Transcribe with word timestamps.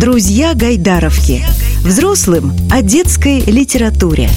Друзья 0.00 0.54
Гайдаровки. 0.54 1.40
Взрослым 1.84 2.52
о 2.70 2.82
детской 2.82 3.40
литературе. 3.40 4.28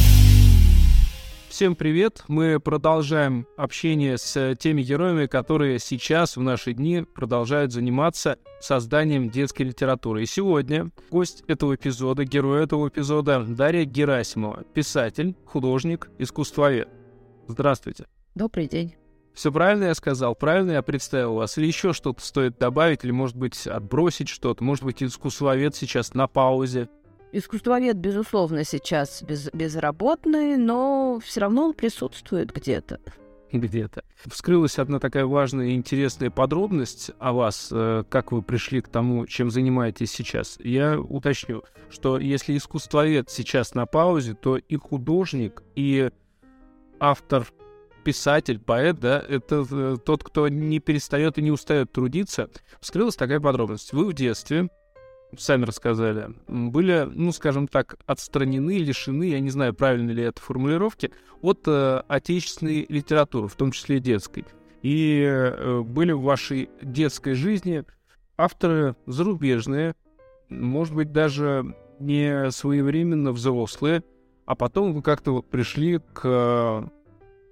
Всем 1.49 1.75
привет! 1.75 2.23
Мы 2.27 2.60
продолжаем 2.60 3.46
общение 3.57 4.18
с 4.18 4.55
теми 4.55 4.82
героями, 4.82 5.28
которые 5.28 5.78
сейчас, 5.78 6.36
в 6.36 6.42
наши 6.42 6.74
дни, 6.74 7.04
продолжают 7.04 7.74
заниматься 7.74 8.39
созданием 8.60 9.29
детской 9.29 9.62
литературы. 9.62 10.24
И 10.24 10.26
сегодня 10.26 10.89
гость 11.11 11.43
этого 11.47 11.75
эпизода, 11.75 12.25
герой 12.25 12.64
этого 12.64 12.88
эпизода 12.88 13.46
Дарья 13.48 13.86
Герасимова, 13.86 14.64
писатель, 14.73 15.36
художник, 15.46 16.09
искусствовед. 16.18 16.89
Здравствуйте. 17.48 18.07
Добрый 18.34 18.68
день. 18.68 18.96
Все 19.34 19.52
правильно 19.52 19.86
я 19.86 19.95
сказал, 19.95 20.36
правильно 20.36 20.71
я 20.71 20.82
представил 20.82 21.36
вас, 21.36 21.57
или 21.57 21.66
еще 21.66 21.93
что-то 21.93 22.21
стоит 22.21 22.57
добавить, 22.57 23.04
или, 23.04 23.11
может 23.11 23.38
быть, 23.38 23.66
отбросить 23.66 24.27
что-то, 24.27 24.63
может 24.63 24.84
быть, 24.84 25.02
искусствовед 25.02 25.75
сейчас 25.75 26.13
на 26.13 26.27
паузе. 26.27 26.90
Искусствовед, 27.31 27.95
безусловно, 27.95 28.66
сейчас 28.66 29.23
без, 29.23 29.49
безработный, 29.54 30.57
но 30.57 31.20
все 31.23 31.41
равно 31.41 31.67
он 31.67 31.73
присутствует 31.73 32.54
где-то. 32.54 32.99
Где-то. 33.54 34.04
Вскрылась 34.27 34.80
одна 34.80 34.99
такая 34.99 35.26
важная 35.26 35.68
и 35.68 35.76
интересная 35.76 36.29
подробность 36.29 37.12
о 37.20 37.34
вас, 37.34 37.70
э, 37.71 38.04
как 38.09 38.32
вы 38.32 38.41
пришли 38.41 38.82
к 38.82 38.88
тому, 38.88 39.27
чем 39.27 39.49
занимаетесь 39.49 40.12
сейчас. 40.12 40.57
Я 40.62 40.99
уточню, 40.99 41.63
что 41.90 42.18
если 42.18 42.55
искусствовед 42.55 43.29
сейчас 43.29 43.76
на 43.76 43.85
паузе, 43.85 44.34
то 44.34 44.57
и 44.57 44.76
художник, 44.76 45.63
и 45.76 46.12
автор 46.99 47.45
писатель, 48.04 48.60
поэт, 48.60 49.00
да, 49.00 49.20
это 49.20 49.66
э, 49.70 49.98
тот, 50.04 50.23
кто 50.23 50.48
не 50.48 50.80
перестает 50.80 51.38
и 51.38 51.41
не 51.41 51.52
устает 51.52 51.91
трудиться. 51.91 52.50
Вскрылась 52.80 53.16
такая 53.16 53.40
подробность. 53.40 53.94
Вы 53.94 54.05
в 54.05 54.14
детстве, 54.14 54.70
сами 55.38 55.66
рассказали, 55.66 56.30
были, 56.48 57.08
ну, 57.12 57.32
скажем 57.32 57.68
так, 57.68 57.98
отстранены, 58.05 58.77
лишены, 58.77 59.30
я 59.30 59.40
не 59.40 59.49
знаю, 59.49 59.74
правильно 59.74 60.12
ли 60.12 60.24
это 60.24 60.41
формулировки, 60.41 61.12
от 61.41 61.62
э, 61.68 62.04
отечественной 62.08 62.85
литературы, 62.90 63.48
в 63.48 63.55
том 63.55 63.71
числе 63.71 63.99
детской. 63.99 64.46
И 64.81 65.24
э, 65.24 65.81
были 65.81 66.12
в 66.12 66.22
вашей 66.22 66.69
детской 66.81 67.34
жизни 67.34 67.84
авторы 68.38 68.96
зарубежные, 69.06 69.96
может 70.50 70.94
быть, 70.94 71.12
даже 71.12 71.75
не 72.00 72.52
своевременно 72.52 73.31
взрослые, 73.31 74.03
а 74.46 74.56
потом 74.56 74.94
вы 74.94 75.02
как-то 75.02 75.31
вот 75.31 75.50
пришли 75.50 76.00
к 76.13 76.91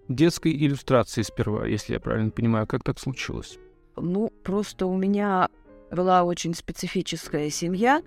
детской 0.09 0.51
иллюстрации 0.51 1.21
сперва, 1.21 1.65
если 1.65 1.93
я 1.93 1.99
правильно 1.99 2.31
понимаю. 2.31 2.67
Как 2.67 2.83
так 2.83 2.99
случилось? 2.99 3.57
Ну, 3.95 4.31
просто 4.43 4.85
у 4.85 4.97
меня 4.97 5.49
была 5.91 6.23
очень 6.23 6.53
специфическая 6.53 7.49
семья, 7.49 8.01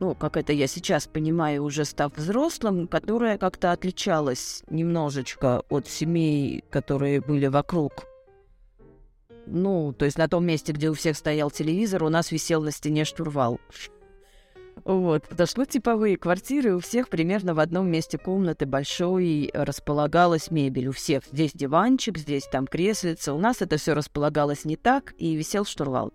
ну, 0.00 0.14
как 0.14 0.36
это 0.36 0.52
я 0.52 0.66
сейчас 0.66 1.06
понимаю, 1.06 1.62
уже 1.62 1.84
став 1.84 2.16
взрослым, 2.16 2.88
которая 2.88 3.38
как-то 3.38 3.72
отличалась 3.72 4.62
немножечко 4.68 5.62
от 5.68 5.86
семей, 5.86 6.64
которые 6.70 7.20
были 7.20 7.46
вокруг. 7.46 8.04
Ну, 9.46 9.92
то 9.92 10.04
есть 10.04 10.18
на 10.18 10.28
том 10.28 10.44
месте, 10.44 10.72
где 10.72 10.90
у 10.90 10.94
всех 10.94 11.16
стоял 11.16 11.50
телевизор, 11.50 12.02
у 12.04 12.08
нас 12.08 12.32
висел 12.32 12.62
на 12.62 12.70
стене 12.70 13.04
штурвал. 13.04 13.60
Вот, 14.84 15.24
ну, 15.56 15.64
типовые 15.64 16.18
квартиры 16.18 16.76
у 16.76 16.80
всех 16.80 17.08
примерно 17.08 17.54
в 17.54 17.60
одном 17.60 17.90
месте 17.90 18.18
комнаты 18.18 18.66
большой 18.66 19.50
располагалась 19.54 20.50
мебель. 20.50 20.88
У 20.88 20.92
всех 20.92 21.22
здесь 21.32 21.52
диванчик, 21.54 22.18
здесь 22.18 22.46
там 22.50 22.66
креслица. 22.66 23.32
У 23.32 23.38
нас 23.38 23.62
это 23.62 23.78
все 23.78 23.94
располагалось 23.94 24.66
не 24.66 24.76
так, 24.76 25.14
и 25.16 25.34
висел 25.34 25.64
штурвал. 25.64 26.12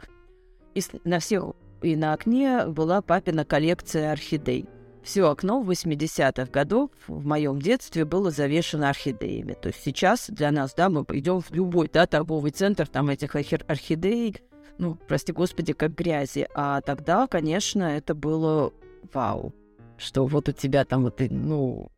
И 0.75 0.81
на 1.03 1.19
всех 1.19 1.45
и 1.81 1.95
на 1.95 2.13
окне 2.13 2.67
была 2.67 3.01
папина 3.01 3.43
коллекция 3.43 4.11
орхидей. 4.11 4.67
Все 5.01 5.29
окно 5.29 5.61
в 5.61 5.71
80-х 5.71 6.51
годов 6.51 6.91
в 7.07 7.25
моем 7.25 7.59
детстве 7.59 8.05
было 8.05 8.31
завешено 8.31 8.89
орхидеями. 8.89 9.55
То 9.59 9.69
есть 9.69 9.81
сейчас 9.81 10.29
для 10.29 10.51
нас, 10.51 10.73
да, 10.75 10.89
мы 10.89 11.05
идем 11.13 11.39
в 11.39 11.51
любой, 11.51 11.89
да, 11.91 12.05
торговый 12.05 12.51
центр, 12.51 12.85
там 12.85 13.09
этих 13.09 13.35
орхидей 13.35 14.37
ну, 14.79 14.97
прости 15.07 15.31
господи, 15.31 15.73
как 15.73 15.93
грязи. 15.93 16.47
А 16.55 16.81
тогда, 16.81 17.27
конечно, 17.27 17.83
это 17.83 18.15
было 18.15 18.73
вау, 19.13 19.53
что 19.97 20.25
вот 20.25 20.49
у 20.49 20.51
тебя 20.53 20.85
там 20.85 21.03
вот, 21.03 21.19
ну, 21.29 21.91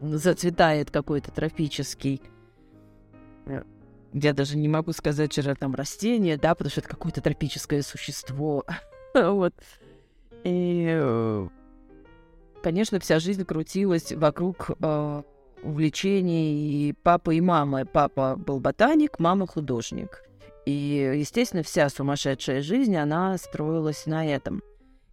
зацветает 0.00 0.90
какой-то 0.90 1.30
тропический 1.30 2.20
э, 3.46 3.62
я 4.12 4.32
даже 4.32 4.56
не 4.56 4.68
могу 4.68 4.92
сказать, 4.92 5.36
это 5.38 5.54
там 5.54 5.74
растение, 5.74 6.36
да, 6.36 6.54
потому 6.54 6.70
что 6.70 6.80
это 6.80 6.88
какое-то 6.88 7.20
тропическое 7.20 7.82
существо. 7.82 8.64
вот. 9.14 9.54
И, 10.44 10.86
э, 10.88 11.48
конечно, 12.62 13.00
вся 13.00 13.18
жизнь 13.18 13.44
крутилась 13.44 14.12
вокруг 14.12 14.70
э, 14.80 15.22
увлечений 15.62 16.94
папы 17.02 17.36
и 17.36 17.40
мамы. 17.40 17.86
Папа 17.86 18.36
был 18.36 18.60
ботаник, 18.60 19.18
мама 19.18 19.46
художник. 19.46 20.24
И, 20.66 21.12
естественно, 21.16 21.62
вся 21.62 21.88
сумасшедшая 21.88 22.62
жизнь, 22.62 22.96
она 22.96 23.36
строилась 23.36 24.06
на 24.06 24.26
этом. 24.26 24.62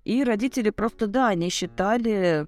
И 0.05 0.23
родители 0.23 0.69
просто, 0.69 1.07
да, 1.07 1.29
они 1.29 1.49
считали, 1.49 2.47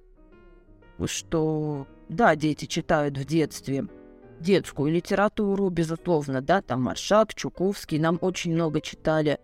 что, 1.04 1.86
да, 2.08 2.34
дети 2.34 2.64
читают 2.66 3.18
в 3.18 3.24
детстве 3.24 3.86
детскую 4.40 4.92
литературу, 4.92 5.68
безусловно, 5.68 6.40
да, 6.40 6.60
там 6.60 6.82
Маршак, 6.82 7.34
Чуковский, 7.34 7.98
нам 7.98 8.18
очень 8.20 8.54
много 8.54 8.80
читали. 8.80 9.38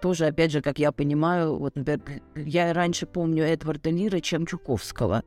Тоже, 0.00 0.26
опять 0.26 0.50
же, 0.50 0.60
как 0.60 0.78
я 0.78 0.92
понимаю, 0.92 1.56
вот, 1.56 1.76
например, 1.76 2.22
я 2.34 2.72
раньше 2.72 3.06
помню 3.06 3.44
Эдварда 3.44 3.90
Лира, 3.90 4.20
чем 4.20 4.46
Чуковского 4.46 5.22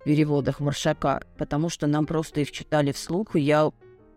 в 0.00 0.04
переводах 0.04 0.60
Маршака, 0.60 1.22
потому 1.36 1.68
что 1.68 1.86
нам 1.86 2.06
просто 2.06 2.40
их 2.40 2.50
читали 2.52 2.92
вслух, 2.92 3.36
и 3.36 3.40
я 3.40 3.70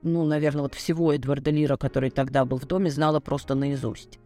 ну, 0.04 0.26
наверное, 0.26 0.64
вот 0.64 0.74
всего 0.74 1.14
Эдварда 1.14 1.52
Лира, 1.52 1.78
который 1.78 2.10
тогда 2.10 2.46
был 2.46 2.58
в 2.58 2.66
доме, 2.66 2.90
знала 2.90 3.20
просто 3.20 3.56
наизусть. 3.56 4.20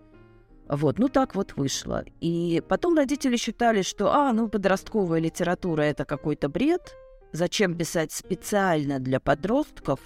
Вот, 0.67 0.97
ну 0.97 1.09
так 1.09 1.35
вот 1.35 1.53
вышло. 1.55 2.03
И 2.21 2.61
потом 2.67 2.95
родители 2.95 3.37
считали, 3.37 3.81
что, 3.81 4.13
а, 4.13 4.33
ну, 4.33 4.47
подростковая 4.47 5.19
литература– 5.19 5.81
это 5.83 6.05
какой-то 6.05 6.49
бред. 6.49 6.95
Зачем 7.31 7.77
писать 7.77 8.11
специально 8.11 8.99
для 8.99 9.19
подростков, 9.19 9.99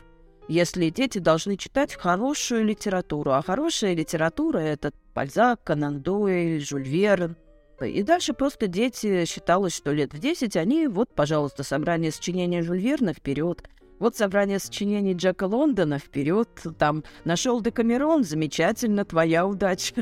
если 0.47 0.89
дети 0.89 1.19
должны 1.19 1.55
читать 1.55 1.93
хорошую 1.93 2.65
литературу? 2.65 3.31
А 3.31 3.41
хорошая 3.41 3.93
литература– 3.93 4.57
это 4.59 4.91
Бальзак, 5.13 5.63
Конан 5.63 6.01
Дойль, 6.01 6.59
Жюль 6.59 6.83
Верн. 6.83 7.37
И 7.81 8.03
дальше 8.03 8.33
просто 8.33 8.67
дети 8.67 9.23
считалось, 9.23 9.73
что 9.73 9.93
лет 9.93 10.13
в 10.13 10.19
10 10.19 10.57
они, 10.57 10.87
вот, 10.87 11.13
пожалуйста, 11.15 11.63
собрание 11.63 12.11
сочинения 12.11 12.63
Жюль 12.63 12.81
Верна 12.81 13.13
вперед– 13.13 13.63
вот 13.99 14.15
собрание 14.15 14.59
сочинений 14.59 15.13
Джека 15.13 15.43
Лондона 15.45 15.99
вперед, 15.99 16.49
там 16.77 17.03
нашел 17.25 17.61
Декамерон, 17.61 18.23
замечательно, 18.23 19.05
твоя 19.05 19.45
удача. 19.45 19.95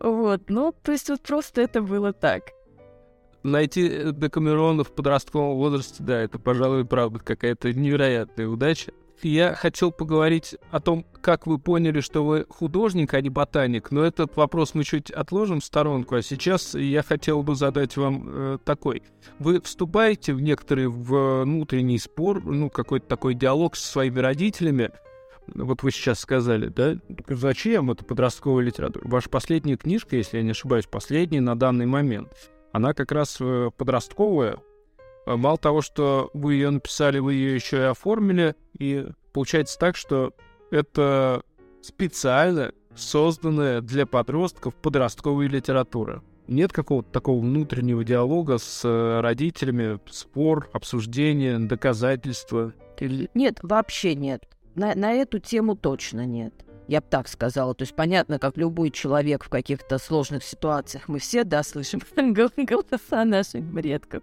Вот, 0.00 0.48
ну, 0.48 0.74
то 0.82 0.92
есть 0.92 1.08
вот 1.08 1.20
просто 1.20 1.60
это 1.60 1.80
было 1.80 2.12
так. 2.12 2.50
Найти 3.42 4.10
Декамерона 4.12 4.82
в 4.82 4.92
подростковом 4.92 5.56
возрасте, 5.56 6.02
да, 6.02 6.20
это, 6.20 6.38
пожалуй, 6.38 6.84
правда 6.84 7.20
какая-то 7.20 7.72
невероятная 7.72 8.48
удача. 8.48 8.92
Я 9.24 9.54
хотел 9.54 9.90
поговорить 9.90 10.54
о 10.70 10.80
том, 10.80 11.06
как 11.22 11.46
вы 11.46 11.58
поняли, 11.58 12.00
что 12.00 12.26
вы 12.26 12.44
художник, 12.46 13.14
а 13.14 13.22
не 13.22 13.30
ботаник, 13.30 13.90
но 13.90 14.04
этот 14.04 14.36
вопрос 14.36 14.74
мы 14.74 14.84
чуть 14.84 15.10
отложим 15.10 15.60
в 15.60 15.64
сторонку, 15.64 16.16
а 16.16 16.22
сейчас 16.22 16.74
я 16.74 17.02
хотел 17.02 17.42
бы 17.42 17.54
задать 17.54 17.96
вам 17.96 18.24
э, 18.26 18.58
такой. 18.66 19.02
Вы 19.38 19.62
вступаете 19.62 20.34
в 20.34 20.42
некоторый 20.42 20.88
внутренний 20.88 21.98
спор, 21.98 22.44
ну, 22.44 22.68
какой-то 22.68 23.06
такой 23.06 23.32
диалог 23.32 23.76
со 23.76 23.88
своими 23.88 24.18
родителями, 24.18 24.90
вот 25.46 25.82
вы 25.82 25.90
сейчас 25.90 26.20
сказали, 26.20 26.68
да, 26.68 26.96
зачем? 27.26 27.90
Это 27.90 28.04
подростковая 28.04 28.62
литература? 28.62 29.08
Ваша 29.08 29.30
последняя 29.30 29.78
книжка, 29.78 30.16
если 30.16 30.36
я 30.36 30.42
не 30.42 30.50
ошибаюсь, 30.50 30.84
последняя 30.84 31.40
на 31.40 31.58
данный 31.58 31.86
момент, 31.86 32.28
она 32.72 32.92
как 32.92 33.10
раз 33.10 33.38
э, 33.40 33.70
подростковая, 33.74 34.58
мало 35.26 35.58
того, 35.58 35.80
что 35.80 36.30
вы 36.34 36.54
ее 36.54 36.70
написали, 36.70 37.18
вы 37.18 37.34
ее 37.34 37.54
еще 37.54 37.78
и 37.78 37.82
оформили, 37.82 38.54
и 38.78 39.06
получается 39.34 39.78
так, 39.78 39.96
что 39.96 40.32
это 40.70 41.42
специально 41.82 42.72
созданная 42.94 43.82
для 43.82 44.06
подростков 44.06 44.74
подростковая 44.76 45.48
литература. 45.48 46.22
Нет 46.46 46.72
какого-то 46.72 47.10
такого 47.10 47.40
внутреннего 47.40 48.04
диалога 48.04 48.58
с 48.58 48.82
э, 48.84 49.20
родителями, 49.20 49.98
спор, 50.10 50.70
обсуждение, 50.72 51.58
доказательства? 51.58 52.72
Нет, 53.00 53.58
вообще 53.62 54.14
нет. 54.14 54.46
На, 54.74 54.94
на 54.94 55.12
эту 55.12 55.38
тему 55.38 55.74
точно 55.74 56.26
нет. 56.26 56.52
Я 56.86 57.00
бы 57.00 57.06
так 57.08 57.28
сказала. 57.28 57.74
То 57.74 57.82
есть 57.82 57.96
понятно, 57.96 58.38
как 58.38 58.58
любой 58.58 58.90
человек 58.90 59.42
в 59.44 59.48
каких-то 59.48 59.98
сложных 59.98 60.44
ситуациях, 60.44 61.08
мы 61.08 61.18
все, 61.18 61.44
да, 61.44 61.62
слышим 61.62 62.00
голоса 62.16 63.24
наших 63.24 63.64
предков 63.72 64.22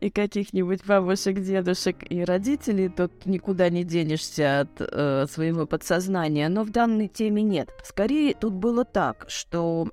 и 0.00 0.10
каких-нибудь 0.10 0.84
бабушек, 0.86 1.40
дедушек 1.40 1.96
и 2.08 2.24
родителей, 2.24 2.88
тут 2.88 3.26
никуда 3.26 3.68
не 3.68 3.84
денешься 3.84 4.60
от 4.60 4.80
э, 4.80 5.26
своего 5.30 5.66
подсознания, 5.66 6.48
но 6.48 6.64
в 6.64 6.70
данной 6.70 7.08
теме 7.08 7.42
нет. 7.42 7.70
Скорее, 7.84 8.34
тут 8.34 8.54
было 8.54 8.84
так, 8.84 9.26
что 9.28 9.88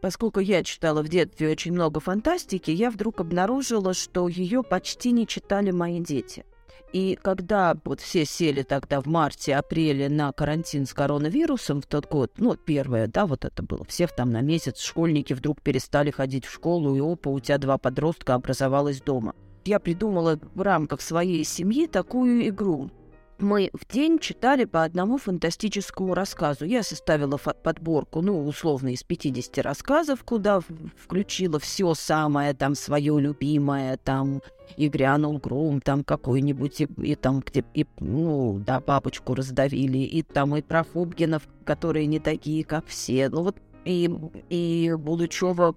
поскольку 0.00 0.40
я 0.40 0.62
читала 0.62 1.02
в 1.02 1.08
детстве 1.08 1.50
очень 1.50 1.72
много 1.72 2.00
фантастики, 2.00 2.70
я 2.70 2.90
вдруг 2.90 3.20
обнаружила, 3.20 3.94
что 3.94 4.28
ее 4.28 4.62
почти 4.62 5.10
не 5.12 5.26
читали 5.26 5.70
мои 5.70 6.00
дети. 6.00 6.44
И 6.92 7.18
когда 7.20 7.76
вот 7.84 8.00
все 8.00 8.24
сели 8.24 8.62
тогда 8.62 9.00
в 9.00 9.06
марте-апреле 9.06 10.08
на 10.08 10.32
карантин 10.32 10.86
с 10.86 10.94
коронавирусом 10.94 11.82
в 11.82 11.86
тот 11.86 12.08
год, 12.08 12.32
ну, 12.38 12.56
первое, 12.56 13.06
да, 13.06 13.26
вот 13.26 13.44
это 13.44 13.62
было, 13.62 13.84
все 13.84 14.06
там 14.06 14.30
на 14.30 14.40
месяц, 14.40 14.80
школьники 14.80 15.32
вдруг 15.32 15.60
перестали 15.60 16.10
ходить 16.10 16.46
в 16.46 16.52
школу, 16.52 16.94
и 16.96 17.00
опа, 17.00 17.30
у 17.30 17.40
тебя 17.40 17.58
два 17.58 17.78
подростка 17.78 18.34
образовалось 18.34 19.00
дома. 19.00 19.34
Я 19.64 19.80
придумала 19.80 20.38
в 20.54 20.62
рамках 20.62 21.02
своей 21.02 21.44
семьи 21.44 21.86
такую 21.86 22.48
игру 22.48 22.90
мы 23.38 23.70
в 23.72 23.86
день 23.92 24.18
читали 24.18 24.64
по 24.64 24.82
одному 24.82 25.18
фантастическому 25.18 26.14
рассказу. 26.14 26.64
Я 26.64 26.82
составила 26.82 27.36
подборку, 27.36 28.20
ну, 28.20 28.44
условно, 28.46 28.92
из 28.92 29.02
50 29.02 29.58
рассказов, 29.58 30.24
куда 30.24 30.60
включила 30.96 31.58
все 31.58 31.94
самое 31.94 32.54
там 32.54 32.74
свое 32.74 33.20
любимое, 33.20 33.96
там 33.96 34.42
и 34.76 34.88
грянул 34.88 35.38
гром, 35.38 35.80
там 35.80 36.04
какой-нибудь, 36.04 36.80
и, 36.80 36.88
и 37.02 37.14
там, 37.14 37.40
где, 37.40 37.64
и, 37.74 37.86
ну, 38.00 38.60
да, 38.64 38.80
бабочку 38.80 39.34
раздавили, 39.34 39.98
и 39.98 40.22
там 40.22 40.56
и 40.56 40.62
про 40.62 40.82
Фобгинов, 40.82 41.48
которые 41.64 42.06
не 42.06 42.20
такие, 42.20 42.64
как 42.64 42.86
все, 42.86 43.28
ну 43.28 43.42
вот, 43.42 43.56
и, 43.84 44.10
и 44.50 44.92
Булычева 44.98 45.74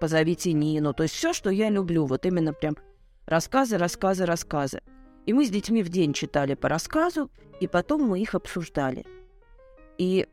«Позовите 0.00 0.52
Нину», 0.52 0.92
то 0.92 1.04
есть 1.04 1.14
все, 1.14 1.32
что 1.32 1.50
я 1.50 1.70
люблю, 1.70 2.04
вот 2.04 2.26
именно 2.26 2.52
прям 2.52 2.76
рассказы, 3.26 3.78
рассказы, 3.78 4.26
рассказы. 4.26 4.82
И 5.26 5.32
мы 5.32 5.44
с 5.44 5.50
детьми 5.50 5.82
в 5.82 5.88
день 5.88 6.12
читали 6.12 6.54
по 6.54 6.68
рассказу, 6.68 7.30
и 7.60 7.66
потом 7.66 8.02
мы 8.02 8.20
их 8.20 8.34
обсуждали. 8.34 9.04
И 9.98 10.26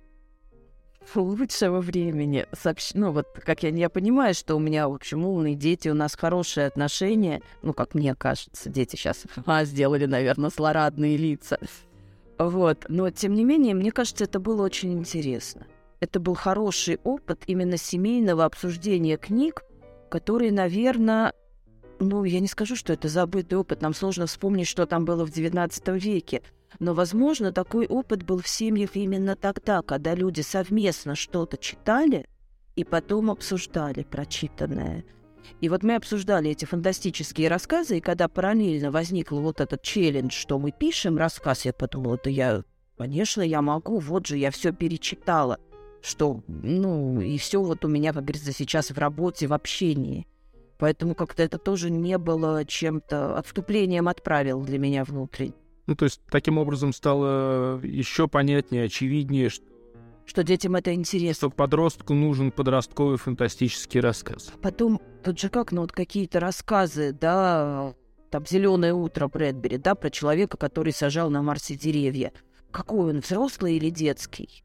лучшего 1.15 1.81
времени. 1.81 2.45
Ну, 2.93 3.11
вот 3.11 3.27
как 3.45 3.63
я, 3.63 3.69
я 3.69 3.89
понимаю, 3.89 4.33
что 4.33 4.55
у 4.55 4.59
меня, 4.59 4.87
в 4.87 4.93
общем, 4.93 5.25
умные 5.25 5.55
дети, 5.55 5.89
у 5.89 5.93
нас 5.93 6.15
хорошие 6.15 6.67
отношения. 6.67 7.41
Ну, 7.61 7.73
как 7.73 7.93
мне 7.93 8.15
кажется, 8.15 8.69
дети 8.69 8.95
сейчас 8.95 9.23
а, 9.45 9.65
сделали, 9.65 10.05
наверное, 10.05 10.49
злорадные 10.49 11.17
лица. 11.17 11.59
Вот. 12.37 12.85
Но, 12.87 13.09
тем 13.09 13.33
не 13.33 13.43
менее, 13.43 13.75
мне 13.75 13.91
кажется, 13.91 14.23
это 14.23 14.39
было 14.39 14.63
очень 14.63 14.93
интересно. 14.93 15.67
Это 15.99 16.19
был 16.19 16.35
хороший 16.35 16.99
опыт 17.03 17.43
именно 17.47 17.77
семейного 17.77 18.45
обсуждения 18.45 19.17
книг, 19.17 19.63
которые, 20.09 20.51
наверное, 20.51 21.33
ну, 21.99 22.23
я 22.23 22.39
не 22.39 22.47
скажу, 22.47 22.75
что 22.75 22.93
это 22.93 23.07
забытый 23.07 23.57
опыт. 23.57 23.81
Нам 23.81 23.93
сложно 23.93 24.25
вспомнить, 24.25 24.67
что 24.67 24.85
там 24.85 25.05
было 25.05 25.25
в 25.25 25.29
XIX 25.29 25.99
веке. 25.99 26.41
Но, 26.79 26.93
возможно, 26.93 27.51
такой 27.51 27.85
опыт 27.87 28.23
был 28.23 28.41
в 28.41 28.47
семьях 28.47 28.95
именно 28.95 29.35
тогда, 29.35 29.81
когда 29.81 30.15
люди 30.15 30.41
совместно 30.41 31.15
что-то 31.15 31.57
читали 31.57 32.25
и 32.75 32.83
потом 32.83 33.29
обсуждали 33.29 34.03
прочитанное. 34.03 35.05
И 35.61 35.69
вот 35.69 35.83
мы 35.83 35.95
обсуждали 35.95 36.49
эти 36.49 36.65
фантастические 36.65 37.49
рассказы, 37.49 37.97
и 37.97 38.01
когда 38.01 38.27
параллельно 38.27 38.91
возникл 38.91 39.39
вот 39.39 39.61
этот 39.61 39.81
челлендж, 39.81 40.31
что 40.31 40.57
мы 40.57 40.71
пишем 40.71 41.17
рассказ, 41.17 41.65
я 41.65 41.73
подумала, 41.73 42.19
да 42.23 42.29
я, 42.29 42.63
конечно, 42.97 43.41
я 43.41 43.61
могу, 43.61 43.99
вот 43.99 44.25
же 44.25 44.37
я 44.37 44.51
все 44.51 44.71
перечитала, 44.71 45.59
что, 46.01 46.41
ну, 46.47 47.19
и 47.21 47.37
все 47.37 47.61
вот 47.61 47.85
у 47.85 47.87
меня, 47.87 48.13
как 48.13 48.23
говорится, 48.23 48.51
сейчас 48.51 48.91
в 48.91 48.97
работе, 48.97 49.47
в 49.47 49.53
общении. 49.53 50.27
Поэтому 50.77 51.15
как-то 51.15 51.43
это 51.43 51.57
тоже 51.57 51.89
не 51.89 52.17
было 52.17 52.65
чем-то 52.65 53.37
отступлением 53.37 54.07
от 54.07 54.23
правил 54.23 54.61
для 54.61 54.79
меня 54.79 55.03
внутри. 55.03 55.53
Ну, 55.85 55.95
то 55.95 56.05
есть 56.05 56.21
таким 56.29 56.57
образом 56.57 56.93
стало 56.93 57.79
еще 57.81 58.27
понятнее, 58.27 58.85
очевиднее, 58.85 59.49
что 59.49 59.65
что 60.25 60.43
детям 60.43 60.75
это 60.75 60.93
интересно. 60.93 61.49
Что 61.49 61.49
подростку 61.49 62.13
нужен 62.13 62.51
подростковый 62.51 63.17
фантастический 63.17 63.99
рассказ. 63.99 64.53
Потом, 64.61 65.01
тут 65.23 65.39
же 65.39 65.49
как, 65.49 65.71
ну 65.71 65.81
вот 65.81 65.91
какие-то 65.91 66.39
рассказы, 66.39 67.11
да, 67.11 67.93
там 68.29 68.45
«Зеленое 68.45 68.93
утро» 68.93 69.27
Брэдбери, 69.27 69.77
да, 69.77 69.95
про 69.95 70.09
человека, 70.09 70.57
который 70.57 70.93
сажал 70.93 71.29
на 71.29 71.41
Марсе 71.41 71.75
деревья. 71.75 72.31
Какой 72.71 73.11
он, 73.11 73.19
взрослый 73.19 73.75
или 73.75 73.89
детский? 73.89 74.63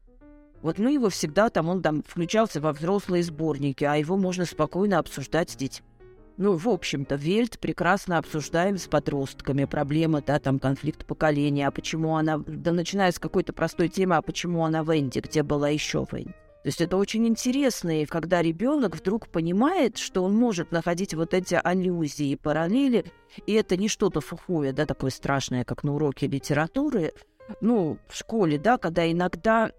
Вот 0.61 0.77
мы 0.77 0.93
его 0.93 1.09
всегда 1.09 1.49
там, 1.49 1.69
он 1.69 1.81
там 1.81 2.03
включался 2.03 2.59
во 2.59 2.73
взрослые 2.73 3.23
сборники, 3.23 3.83
а 3.83 3.95
его 3.95 4.17
можно 4.17 4.45
спокойно 4.45 4.97
обсуждать 4.97 5.51
с 5.51 5.55
детьми. 5.55 5.85
Ну, 6.39 6.55
в 6.55 6.69
общем-то, 6.69 7.15
Вельт 7.15 7.59
прекрасно 7.59 8.17
обсуждаем 8.17 8.77
с 8.77 8.87
подростками 8.87 9.65
проблемы, 9.65 10.23
да, 10.25 10.39
там 10.39 10.57
конфликт 10.57 11.05
поколения, 11.05 11.67
а 11.67 11.71
почему 11.71 12.15
она, 12.15 12.37
да 12.37 12.71
начиная 12.71 13.11
с 13.11 13.19
какой-то 13.19 13.51
простой 13.51 13.89
темы, 13.89 14.15
а 14.15 14.21
почему 14.21 14.63
она 14.63 14.85
в 14.85 14.97
Энди, 14.97 15.19
где 15.19 15.43
была 15.43 15.67
еще 15.67 16.05
в 16.05 16.13
Энди. 16.13 16.31
То 16.31 16.67
есть 16.67 16.79
это 16.79 16.95
очень 16.95 17.27
интересно, 17.27 18.01
и 18.01 18.05
когда 18.05 18.41
ребенок 18.41 18.95
вдруг 18.95 19.27
понимает, 19.27 19.97
что 19.97 20.23
он 20.23 20.33
может 20.33 20.71
находить 20.71 21.13
вот 21.13 21.33
эти 21.33 21.59
аллюзии 21.61 22.29
и 22.29 22.35
параллели, 22.37 23.03
и 23.45 23.51
это 23.51 23.75
не 23.75 23.89
что-то 23.89 24.21
сухое, 24.21 24.71
да, 24.71 24.85
такое 24.85 25.11
страшное, 25.11 25.65
как 25.65 25.83
на 25.83 25.93
уроке 25.93 26.27
литературы, 26.27 27.11
ну, 27.59 27.97
в 28.07 28.15
школе, 28.15 28.57
да, 28.57 28.77
когда 28.77 29.11
иногда 29.11 29.73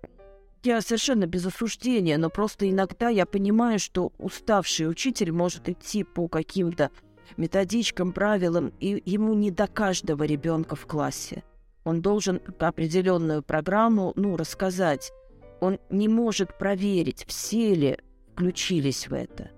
я 0.62 0.80
совершенно 0.80 1.26
без 1.26 1.46
осуждения, 1.46 2.18
но 2.18 2.30
просто 2.30 2.68
иногда 2.68 3.08
я 3.08 3.26
понимаю, 3.26 3.78
что 3.78 4.12
уставший 4.18 4.88
учитель 4.88 5.32
может 5.32 5.68
идти 5.68 6.04
по 6.04 6.28
каким-то 6.28 6.90
методичкам, 7.36 8.12
правилам, 8.12 8.72
и 8.80 9.02
ему 9.04 9.34
не 9.34 9.50
до 9.50 9.66
каждого 9.66 10.24
ребенка 10.24 10.76
в 10.76 10.86
классе. 10.86 11.44
Он 11.84 12.02
должен 12.02 12.40
определенную 12.58 13.42
программу, 13.42 14.12
ну, 14.16 14.36
рассказать. 14.36 15.12
Он 15.60 15.78
не 15.90 16.08
может 16.08 16.58
проверить, 16.58 17.24
все 17.26 17.74
ли 17.74 17.98
включились 18.32 19.08
в 19.08 19.14
это. 19.14 19.50